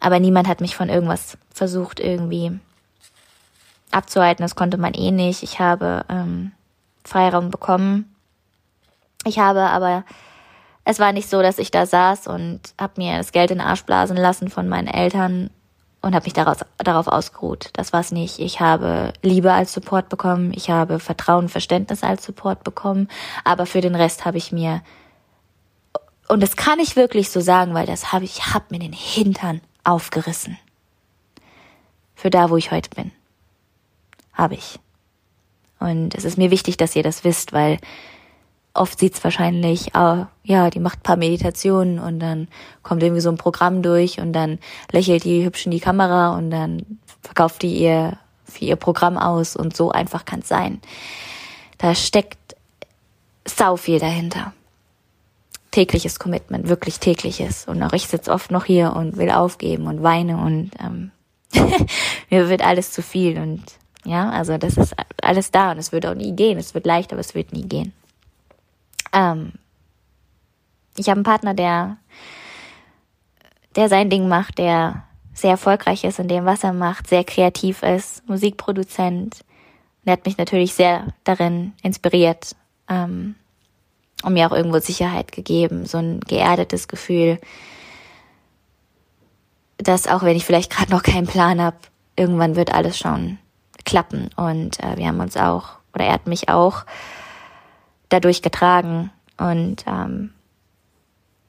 [0.00, 2.58] Aber niemand hat mich von irgendwas versucht, irgendwie
[3.90, 4.42] abzuhalten.
[4.42, 5.42] Das konnte man eh nicht.
[5.42, 6.52] Ich habe ähm,
[7.04, 8.14] Freiraum bekommen.
[9.24, 10.04] Ich habe aber,
[10.84, 13.66] es war nicht so, dass ich da saß und habe mir das Geld in den
[13.66, 15.50] Arsch blasen lassen von meinen Eltern
[16.00, 17.70] und habe mich daraus, darauf ausgeruht.
[17.72, 18.38] Das war's nicht.
[18.38, 23.08] Ich habe Liebe als Support bekommen, ich habe Vertrauen, Verständnis als Support bekommen,
[23.44, 24.82] aber für den Rest habe ich mir
[26.28, 29.62] und das kann ich wirklich so sagen, weil das habe ich hab mir den Hintern
[29.82, 30.58] aufgerissen.
[32.14, 33.12] Für da, wo ich heute bin.
[34.34, 34.78] Habe ich.
[35.80, 37.78] Und es ist mir wichtig, dass ihr das wisst, weil
[38.78, 42.48] oft sieht's wahrscheinlich, oh, ja, die macht paar Meditationen und dann
[42.82, 44.58] kommt irgendwie so ein Programm durch und dann
[44.90, 49.56] lächelt die hübsch in die Kamera und dann verkauft die ihr für ihr Programm aus
[49.56, 50.80] und so einfach kann's sein.
[51.76, 52.56] Da steckt
[53.44, 54.52] sau viel dahinter.
[55.70, 57.66] Tägliches Commitment, wirklich tägliches.
[57.66, 61.10] Und auch ich sitze oft noch hier und will aufgeben und weine und ähm,
[62.30, 63.62] mir wird alles zu viel und
[64.04, 66.58] ja, also das ist alles da und es wird auch nie gehen.
[66.58, 67.92] Es wird leicht, aber es wird nie gehen.
[69.12, 69.52] Ähm,
[70.96, 71.96] ich habe einen Partner, der,
[73.76, 77.82] der sein Ding macht, der sehr erfolgreich ist in dem, was er macht, sehr kreativ
[77.82, 79.44] ist, Musikproduzent.
[80.04, 82.56] Der hat mich natürlich sehr darin inspiriert
[82.88, 83.36] ähm,
[84.24, 87.38] und mir auch irgendwo Sicherheit gegeben, so ein geerdetes Gefühl,
[89.76, 91.76] dass auch wenn ich vielleicht gerade noch keinen Plan habe,
[92.16, 93.38] irgendwann wird alles schon
[93.84, 94.30] klappen.
[94.36, 96.84] Und äh, wir haben uns auch, oder er hat mich auch
[98.08, 99.10] dadurch getragen.
[99.36, 100.32] Und ähm,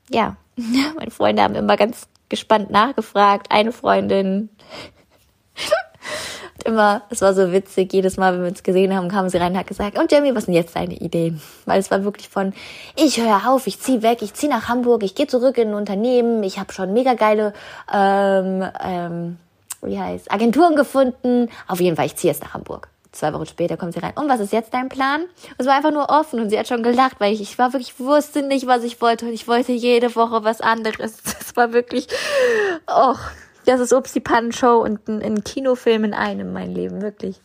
[0.10, 0.36] ja,
[0.98, 3.48] meine Freunde haben immer ganz gespannt nachgefragt.
[3.50, 4.50] Eine Freundin
[5.56, 9.38] hat immer, es war so witzig, jedes Mal, wenn wir uns gesehen haben, kam sie
[9.38, 11.42] rein und hat gesagt, und Jamie, was sind jetzt deine Ideen?
[11.66, 12.54] Weil es war wirklich von,
[12.96, 15.74] ich höre auf, ich zieh weg, ich zieh nach Hamburg, ich gehe zurück in ein
[15.74, 17.54] Unternehmen, ich habe schon mega geile,
[17.92, 19.38] ähm, ähm,
[19.82, 21.50] wie heißt, Agenturen gefunden.
[21.68, 24.14] Auf jeden Fall, ich ziehe jetzt nach Hamburg zwei Wochen später kommt sie rein.
[24.16, 25.26] Und was ist jetzt dein Plan?
[25.58, 28.00] Es war einfach nur offen und sie hat schon gelacht, weil ich, ich war wirklich,
[28.00, 31.18] wusste nicht, was ich wollte und ich wollte jede Woche was anderes.
[31.40, 32.08] Das war wirklich,
[32.88, 33.16] oh,
[33.66, 37.42] das ist Upsi Pan Show und ein, ein, Kinofilm in einem, mein Leben, wirklich.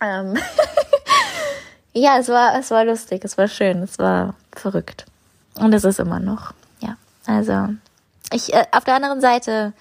[0.00, 0.36] Ähm
[1.94, 5.06] ja, es war, es war lustig, es war schön, es war verrückt.
[5.58, 6.96] Und es ist immer noch, ja.
[7.26, 7.74] Also,
[8.30, 9.72] ich, äh, auf der anderen Seite,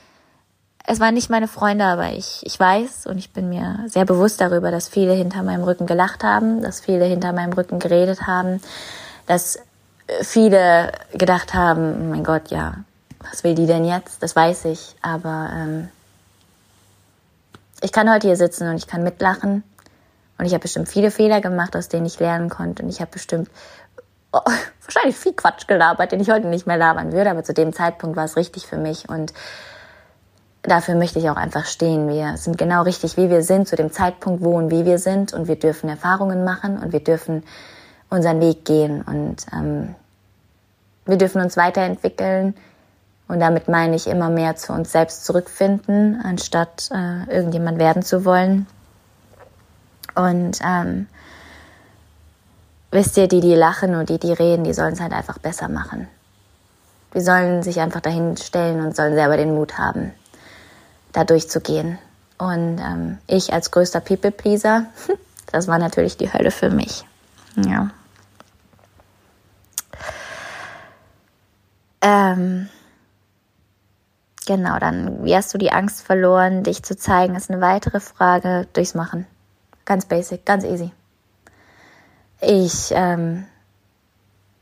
[0.89, 4.39] es waren nicht meine Freunde, aber ich, ich weiß und ich bin mir sehr bewusst
[4.39, 8.61] darüber, dass viele hinter meinem Rücken gelacht haben, dass viele hinter meinem Rücken geredet haben,
[9.27, 9.59] dass
[10.21, 12.75] viele gedacht haben, oh mein Gott, ja,
[13.19, 14.23] was will die denn jetzt?
[14.23, 15.89] Das weiß ich, aber ähm,
[17.81, 19.63] ich kann heute hier sitzen und ich kann mitlachen.
[20.38, 22.83] Und ich habe bestimmt viele Fehler gemacht, aus denen ich lernen konnte.
[22.83, 23.49] Und ich habe bestimmt
[24.31, 24.39] oh,
[24.85, 28.15] wahrscheinlich viel Quatsch gelabert, den ich heute nicht mehr labern würde, aber zu dem Zeitpunkt
[28.15, 29.09] war es richtig für mich.
[29.09, 29.33] Und
[30.68, 32.07] dafür möchte ich auch einfach stehen.
[32.09, 35.34] Wir sind genau richtig, wie wir sind, zu dem Zeitpunkt, wo und wie wir sind.
[35.34, 37.43] Und wir dürfen Erfahrungen machen und wir dürfen
[38.09, 39.01] unseren Weg gehen.
[39.01, 39.95] Und ähm,
[41.05, 42.55] wir dürfen uns weiterentwickeln.
[43.28, 48.24] Und damit meine ich immer mehr zu uns selbst zurückfinden, anstatt äh, irgendjemand werden zu
[48.24, 48.68] wollen.
[50.15, 51.07] Und ähm,
[52.91, 55.68] wisst ihr, die, die lachen und die, die reden, die sollen es halt einfach besser
[55.68, 56.07] machen.
[57.13, 60.13] Die sollen sich einfach dahin stellen und sollen selber den Mut haben,
[61.18, 61.97] da durchzugehen.
[62.38, 64.86] Und ähm, ich als größter People-Pleaser,
[65.51, 67.05] das war natürlich die Hölle für mich.
[67.55, 67.89] Ja.
[72.01, 72.70] Ähm,
[74.45, 78.68] genau, dann, wie hast du die Angst verloren, dich zu zeigen, ist eine weitere Frage.
[78.74, 79.26] Durchs Machen.
[79.86, 80.91] Ganz basic, ganz easy.
[82.41, 83.45] Ich, ähm,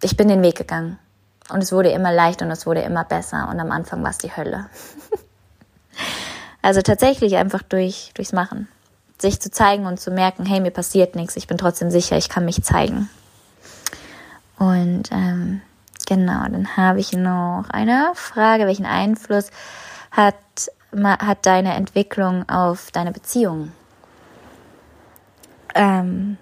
[0.01, 0.97] ich bin den Weg gegangen.
[1.49, 3.49] Und es wurde immer leichter und es wurde immer besser.
[3.49, 4.68] Und am Anfang war es die Hölle.
[6.66, 8.68] Also tatsächlich einfach durch, durchs Machen.
[9.20, 12.28] Sich zu zeigen und zu merken, hey, mir passiert nichts, ich bin trotzdem sicher, ich
[12.28, 13.07] kann mich zeigen.
[14.57, 15.61] Und ähm,
[16.07, 19.51] genau, dann habe ich noch eine Frage, welchen Einfluss
[20.09, 20.34] hat,
[20.91, 23.72] hat deine Entwicklung auf deine Beziehung?
[25.76, 26.38] Ähm,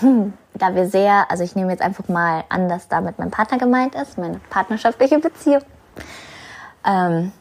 [0.00, 3.30] hm, da wir sehr, also ich nehme jetzt einfach mal an, dass da mit meinem
[3.30, 5.62] Partner gemeint ist, meine partnerschaftliche Beziehung.
[6.86, 7.32] Ähm,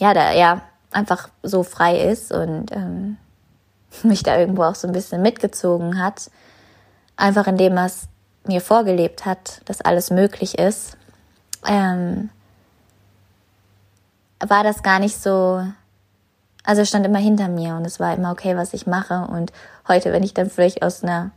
[0.00, 3.18] ja, da er einfach so frei ist und ähm,
[4.02, 6.30] mich da irgendwo auch so ein bisschen mitgezogen hat,
[7.16, 8.08] einfach indem er es
[8.44, 10.96] mir vorgelebt hat, dass alles möglich ist,
[11.66, 12.30] ähm,
[14.40, 15.62] war das gar nicht so,
[16.64, 19.28] also stand immer hinter mir und es war immer okay, was ich mache.
[19.30, 19.52] Und
[19.86, 21.30] heute, wenn ich dann vielleicht aus einer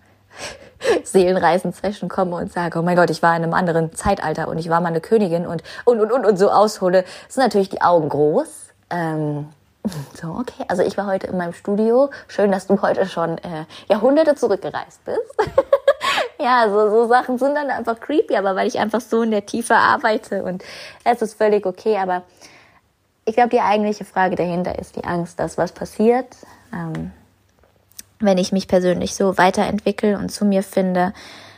[1.03, 4.69] Seelenreisen-Session komme und sage, oh mein Gott, ich war in einem anderen Zeitalter und ich
[4.69, 8.09] war mal eine Königin und und und und, und so aushole, sind natürlich die Augen
[8.09, 8.47] groß.
[8.89, 9.47] Ähm,
[10.21, 10.65] so, okay.
[10.67, 12.09] Also ich war heute in meinem Studio.
[12.27, 15.51] Schön, dass du heute schon äh, Jahrhunderte zurückgereist bist.
[16.39, 19.45] ja, so, so Sachen sind dann einfach creepy, aber weil ich einfach so in der
[19.45, 20.63] Tiefe arbeite und
[21.03, 21.97] es ist völlig okay.
[21.97, 22.23] Aber
[23.25, 26.27] ich glaube, die eigentliche Frage dahinter ist die Angst, dass was passiert.
[26.73, 27.11] Ähm,
[28.25, 31.13] wenn ich mich persönlich so weiterentwickle und zu mir finde,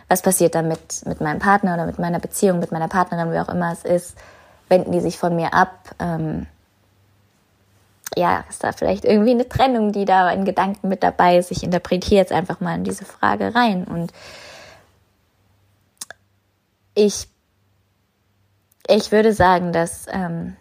[0.08, 3.40] was passiert dann mit, mit meinem Partner oder mit meiner Beziehung, mit meiner Partnerin, wie
[3.40, 4.18] auch immer es ist,
[4.70, 5.96] wenden die sich von mir ab?
[6.00, 6.46] Ähm,
[8.16, 11.52] ja, ist da vielleicht irgendwie eine Trennung, die da in Gedanken mit dabei ist?
[11.52, 14.12] Ich interpretiere jetzt einfach mal in diese Frage rein und
[16.94, 17.28] ich,
[18.88, 20.56] ich würde sagen, dass ähm,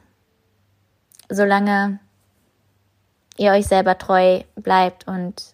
[1.28, 2.00] solange
[3.36, 5.53] ihr euch selber treu bleibt und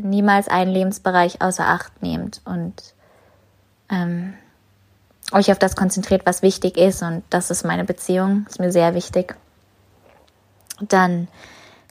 [0.00, 2.74] niemals einen Lebensbereich außer Acht nehmt und
[3.90, 4.34] ähm,
[5.32, 7.02] euch auf das konzentriert, was wichtig ist.
[7.02, 9.34] Und das ist meine Beziehung, ist mir sehr wichtig.
[10.80, 11.28] Dann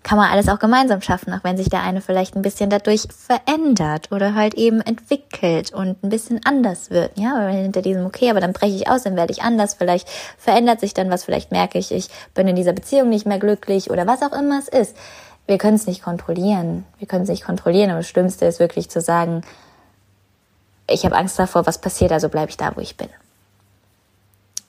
[0.03, 3.07] kann man alles auch gemeinsam schaffen, auch wenn sich der eine vielleicht ein bisschen dadurch
[3.09, 7.17] verändert oder halt eben entwickelt und ein bisschen anders wird.
[7.17, 10.07] Ja, weil hinter diesem, okay, aber dann breche ich aus, dann werde ich anders, vielleicht
[10.37, 13.89] verändert sich dann was, vielleicht merke ich, ich bin in dieser Beziehung nicht mehr glücklich
[13.89, 14.95] oder was auch immer es ist
[15.47, 16.85] wir können es nicht kontrollieren.
[16.97, 19.43] Wir können es nicht kontrollieren, aber das Schlimmste ist wirklich zu sagen,
[20.87, 23.09] ich habe Angst davor, was passiert, also bleibe ich da, wo ich bin.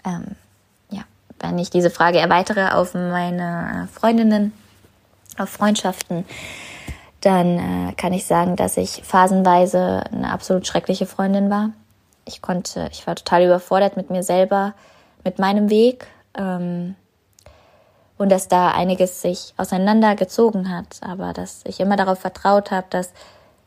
[0.04, 0.36] Ähm,
[0.90, 1.02] ja,
[1.40, 4.52] wenn ich diese Frage erweitere auf meine Freundinnen,
[5.38, 6.24] auf Freundschaften,
[7.20, 11.70] dann äh, kann ich sagen, dass ich phasenweise eine absolut schreckliche Freundin war.
[12.24, 14.74] Ich konnte, ich war total überfordert mit mir selber,
[15.24, 16.06] mit meinem Weg.
[16.36, 16.94] Ähm,
[18.18, 23.10] und dass da einiges sich auseinandergezogen hat, aber dass ich immer darauf vertraut habe, dass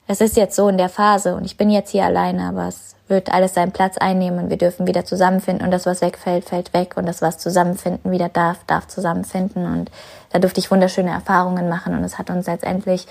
[0.07, 2.95] es ist jetzt so in der Phase und ich bin jetzt hier alleine, aber es
[3.07, 6.73] wird alles seinen Platz einnehmen und wir dürfen wieder zusammenfinden und das, was wegfällt, fällt
[6.73, 9.91] weg und das, was zusammenfinden wieder darf, darf zusammenfinden und
[10.31, 13.07] da durfte ich wunderschöne Erfahrungen machen und es hat uns letztendlich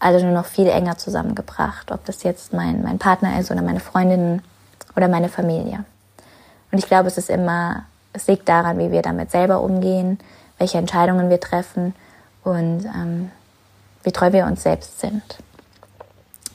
[0.00, 3.78] also nur noch viel enger zusammengebracht, ob das jetzt mein, mein Partner ist oder meine
[3.78, 4.42] Freundinnen
[4.96, 5.84] oder meine Familie.
[6.72, 10.18] Und ich glaube, es ist immer, es liegt daran, wie wir damit selber umgehen,
[10.62, 11.92] welche Entscheidungen wir treffen
[12.44, 13.32] und ähm,
[14.04, 15.20] wie treu wir uns selbst sind.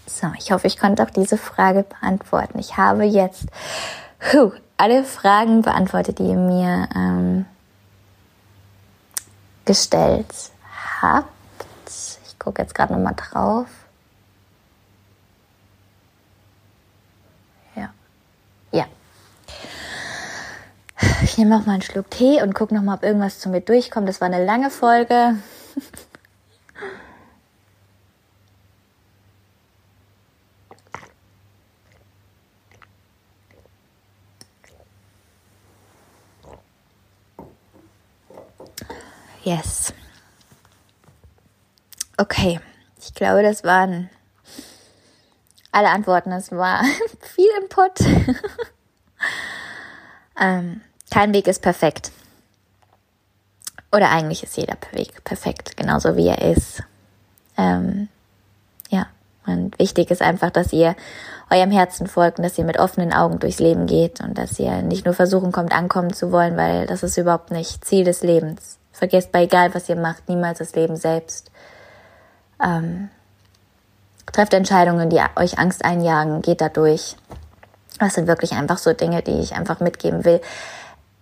[0.06, 2.58] So, ich hoffe, ich konnte auch diese Frage beantworten.
[2.58, 3.48] Ich habe jetzt
[4.32, 7.46] huh, alle Fragen beantwortet, die ihr mir ähm,
[9.66, 10.34] gestellt
[11.02, 11.28] habt.
[11.86, 13.68] Ich gucke jetzt gerade nochmal drauf.
[21.24, 23.62] Ich nehme noch mal einen Schluck Tee und gucke noch mal, ob irgendwas zu mir
[23.62, 24.08] durchkommt.
[24.10, 25.36] Das war eine lange Folge.
[39.48, 39.94] Yes.
[42.18, 42.60] Okay,
[43.00, 44.10] ich glaube, das waren
[45.72, 46.32] alle Antworten.
[46.32, 46.84] Das war
[47.22, 47.92] viel Input.
[50.38, 52.12] ähm, kein Weg ist perfekt.
[53.92, 56.84] Oder eigentlich ist jeder Weg perfekt, genauso wie er ist.
[57.58, 58.10] Ähm,
[58.90, 59.08] ja,
[59.46, 60.96] und wichtig ist einfach, dass ihr
[61.50, 64.82] eurem Herzen folgt und dass ihr mit offenen Augen durchs Leben geht und dass ihr
[64.82, 68.78] nicht nur versuchen kommt, ankommen zu wollen, weil das ist überhaupt nicht Ziel des Lebens.
[68.92, 71.50] Vergesst bei egal, was ihr macht, niemals das Leben selbst.
[72.62, 73.10] Ähm,
[74.34, 77.16] trefft Entscheidungen, die euch Angst einjagen, geht da durch.
[78.00, 80.42] Das sind wirklich einfach so Dinge, die ich einfach mitgeben will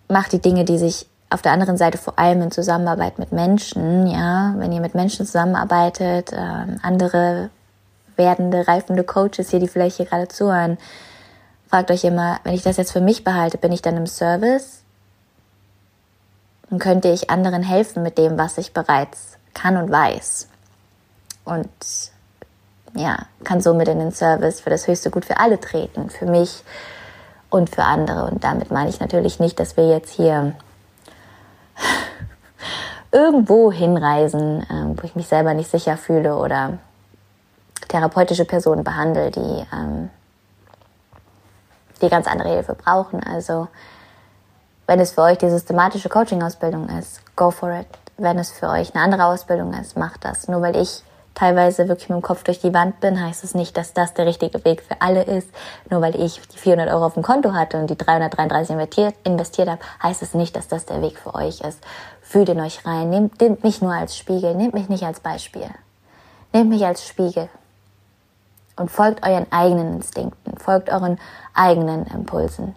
[0.08, 4.08] macht die Dinge, die sich auf der anderen Seite vor allem in Zusammenarbeit mit Menschen,
[4.08, 7.49] ja, wenn ihr mit Menschen zusammenarbeitet, äh, andere
[8.16, 10.78] werdende, reifende Coaches hier, die vielleicht hier gerade zuhören,
[11.70, 14.82] fragt euch immer, wenn ich das jetzt für mich behalte, bin ich dann im Service?
[16.70, 20.47] Und könnte ich anderen helfen mit dem, was ich bereits kann und weiß?
[21.43, 21.70] Und
[22.95, 26.64] ja, kann somit in den Service für das höchste Gut für alle treten, für mich,
[27.49, 28.25] und für andere.
[28.25, 30.55] Und damit meine ich natürlich nicht, dass wir jetzt hier
[33.11, 36.79] irgendwo hinreisen, ähm, wo ich mich selber nicht sicher fühle oder
[37.87, 40.09] therapeutische Personen behandle, die, ähm,
[42.01, 43.23] die ganz andere Hilfe brauchen.
[43.23, 43.67] Also
[44.87, 47.87] wenn es für euch die systematische Coaching-Ausbildung ist, go for it.
[48.17, 50.47] Wenn es für euch eine andere Ausbildung ist, macht das.
[50.47, 51.03] Nur weil ich
[51.36, 54.25] teilweise wirklich mit dem Kopf durch die Wand bin, heißt es nicht, dass das der
[54.25, 55.49] richtige Weg für alle ist.
[55.89, 59.69] Nur weil ich die 400 Euro auf dem Konto hatte und die 333 investiert, investiert
[59.69, 61.79] habe, heißt es nicht, dass das der Weg für euch ist.
[62.21, 65.69] Fühlt in euch rein, nehmt, nehmt mich nur als Spiegel, nehmt mich nicht als Beispiel.
[66.53, 67.49] Nehmt mich als Spiegel
[68.77, 71.19] und folgt euren eigenen Instinkten, folgt euren
[71.53, 72.75] eigenen Impulsen.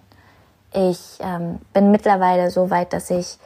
[0.72, 3.38] Ich ähm, bin mittlerweile so weit, dass ich,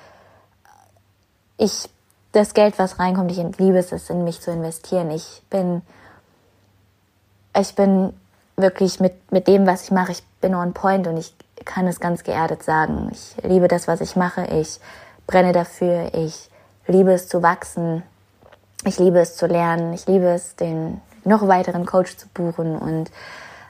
[1.57, 1.89] ich
[2.33, 5.11] das Geld, was reinkommt, ich liebe es, es in mich zu investieren.
[5.11, 5.83] Ich bin,
[7.59, 8.13] ich bin
[8.57, 12.01] wirklich mit, mit dem, was ich mache, ich bin on point und ich kann es
[12.01, 13.11] ganz geerdet sagen.
[13.13, 14.47] Ich liebe das, was ich mache.
[14.47, 14.81] Ich
[15.27, 16.11] brenne dafür.
[16.15, 16.51] Ich
[16.87, 18.03] liebe es zu wachsen.
[18.85, 19.93] Ich liebe es zu lernen.
[19.93, 23.11] Ich liebe es, den noch weiteren Coach zu buchen und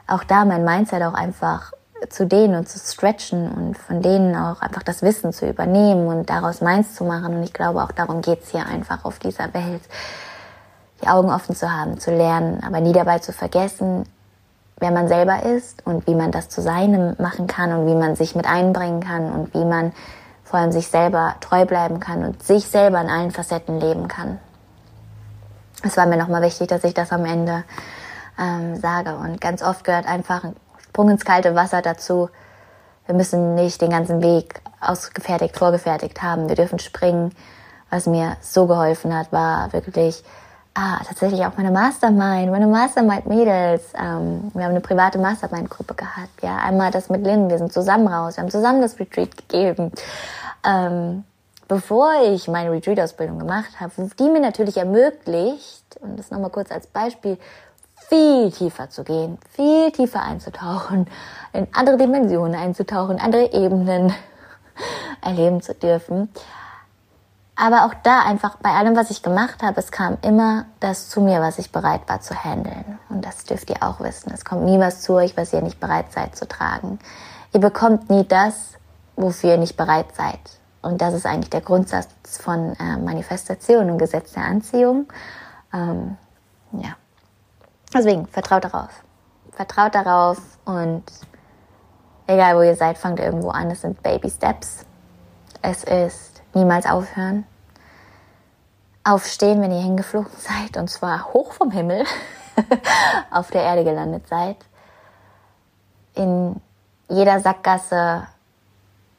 [0.07, 1.72] auch da mein Mindset auch einfach
[2.09, 6.29] zu denen und zu stretchen und von denen auch einfach das Wissen zu übernehmen und
[6.29, 7.35] daraus meins zu machen.
[7.35, 9.81] Und ich glaube, auch darum geht's hier einfach auf dieser Welt,
[11.01, 14.05] die Augen offen zu haben, zu lernen, aber nie dabei zu vergessen,
[14.77, 18.15] wer man selber ist und wie man das zu seinem machen kann und wie man
[18.15, 19.93] sich mit einbringen kann und wie man
[20.43, 24.39] vor allem sich selber treu bleiben kann und sich selber in allen Facetten leben kann.
[25.83, 27.63] Es war mir nochmal wichtig, dass ich das am Ende
[28.39, 29.15] ähm, sage.
[29.15, 30.55] Und ganz oft gehört einfach ein
[30.93, 32.29] Sprung ins kalte Wasser dazu.
[33.07, 36.47] Wir müssen nicht den ganzen Weg ausgefertigt, vorgefertigt haben.
[36.49, 37.33] Wir dürfen springen.
[37.89, 40.23] Was mir so geholfen hat, war wirklich
[40.75, 43.81] ah, tatsächlich auch meine Mastermind, meine Mastermind-Mädels.
[43.95, 46.43] Ähm, wir haben eine private Mastermind-Gruppe gehabt.
[46.43, 49.91] Ja, einmal das mit Lynn, wir sind zusammen raus, wir haben zusammen das Retreat gegeben.
[50.63, 51.23] Ähm,
[51.67, 56.85] bevor ich meine Retreat-Ausbildung gemacht habe, die mir natürlich ermöglicht, und das nochmal kurz als
[56.85, 57.39] Beispiel,
[58.07, 61.07] viel tiefer zu gehen, viel tiefer einzutauchen,
[61.53, 64.13] in andere Dimensionen einzutauchen, andere Ebenen
[65.21, 66.29] erleben zu dürfen.
[67.55, 71.21] Aber auch da einfach bei allem, was ich gemacht habe, es kam immer das zu
[71.21, 72.97] mir, was ich bereit war zu handeln.
[73.09, 74.31] Und das dürft ihr auch wissen.
[74.33, 76.97] Es kommt nie was zu euch, was ihr nicht bereit seid zu tragen.
[77.53, 78.73] Ihr bekommt nie das,
[79.15, 80.39] wofür ihr nicht bereit seid.
[80.81, 82.07] Und das ist eigentlich der Grundsatz
[82.41, 85.07] von äh, Manifestation und Gesetz der Anziehung.
[85.71, 86.17] Ähm,
[86.71, 86.95] ja.
[87.93, 89.03] Deswegen, vertraut darauf.
[89.51, 91.03] Vertraut darauf und
[92.25, 93.69] egal wo ihr seid, fangt irgendwo an.
[93.69, 94.85] Es sind Baby Steps.
[95.61, 97.45] Es ist niemals aufhören.
[99.03, 102.05] Aufstehen, wenn ihr hingeflogen seid und zwar hoch vom Himmel
[103.31, 104.57] auf der Erde gelandet seid.
[106.15, 106.59] In
[107.09, 108.27] jeder Sackgasse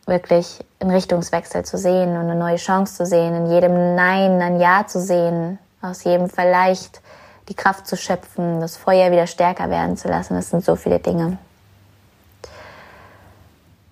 [0.07, 4.61] wirklich einen Richtungswechsel zu sehen und eine neue Chance zu sehen, in jedem Nein ein
[4.61, 7.01] Ja zu sehen, aus jedem vielleicht
[7.49, 10.35] die Kraft zu schöpfen, das Feuer wieder stärker werden zu lassen.
[10.35, 11.39] Das sind so viele Dinge.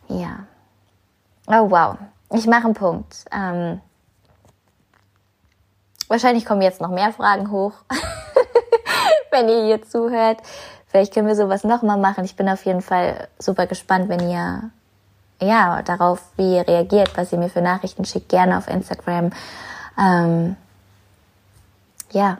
[0.08, 0.44] Ja.
[1.46, 1.96] Oh wow.
[2.30, 3.24] Ich mache einen Punkt.
[3.30, 3.80] Ähm,
[6.08, 7.72] wahrscheinlich kommen jetzt noch mehr Fragen hoch,
[9.30, 10.38] wenn ihr hier zuhört.
[10.86, 12.24] Vielleicht können wir sowas nochmal machen.
[12.24, 14.70] Ich bin auf jeden Fall super gespannt, wenn ihr
[15.40, 19.30] ja, darauf, wie ihr reagiert, was ihr mir für Nachrichten schickt, gerne auf Instagram.
[19.98, 20.56] Ähm,
[22.12, 22.38] ja,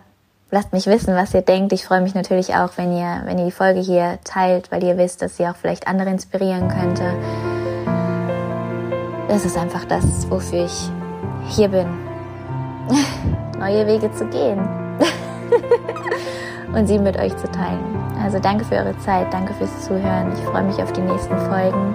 [0.53, 1.73] lasst mich wissen, was ihr denkt.
[1.73, 4.97] Ich freue mich natürlich auch, wenn ihr, wenn ihr die Folge hier teilt, weil ihr
[4.97, 7.03] wisst, dass sie auch vielleicht andere inspirieren könnte.
[9.27, 10.91] Das ist einfach das, wofür ich
[11.49, 11.89] hier bin.
[13.59, 14.61] Neue Wege zu gehen.
[16.75, 17.83] und sie mit euch zu teilen.
[18.23, 20.33] Also danke für eure Zeit, danke fürs Zuhören.
[20.35, 21.95] Ich freue mich auf die nächsten Folgen.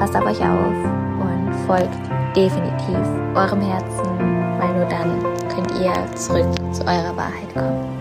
[0.00, 0.72] Passt auf euch auf
[1.20, 1.94] und folgt
[2.34, 2.96] definitiv
[3.34, 7.99] eurem Herzen, weil nur dann könnt ihr zurück zu eurer Wahrheit kommen.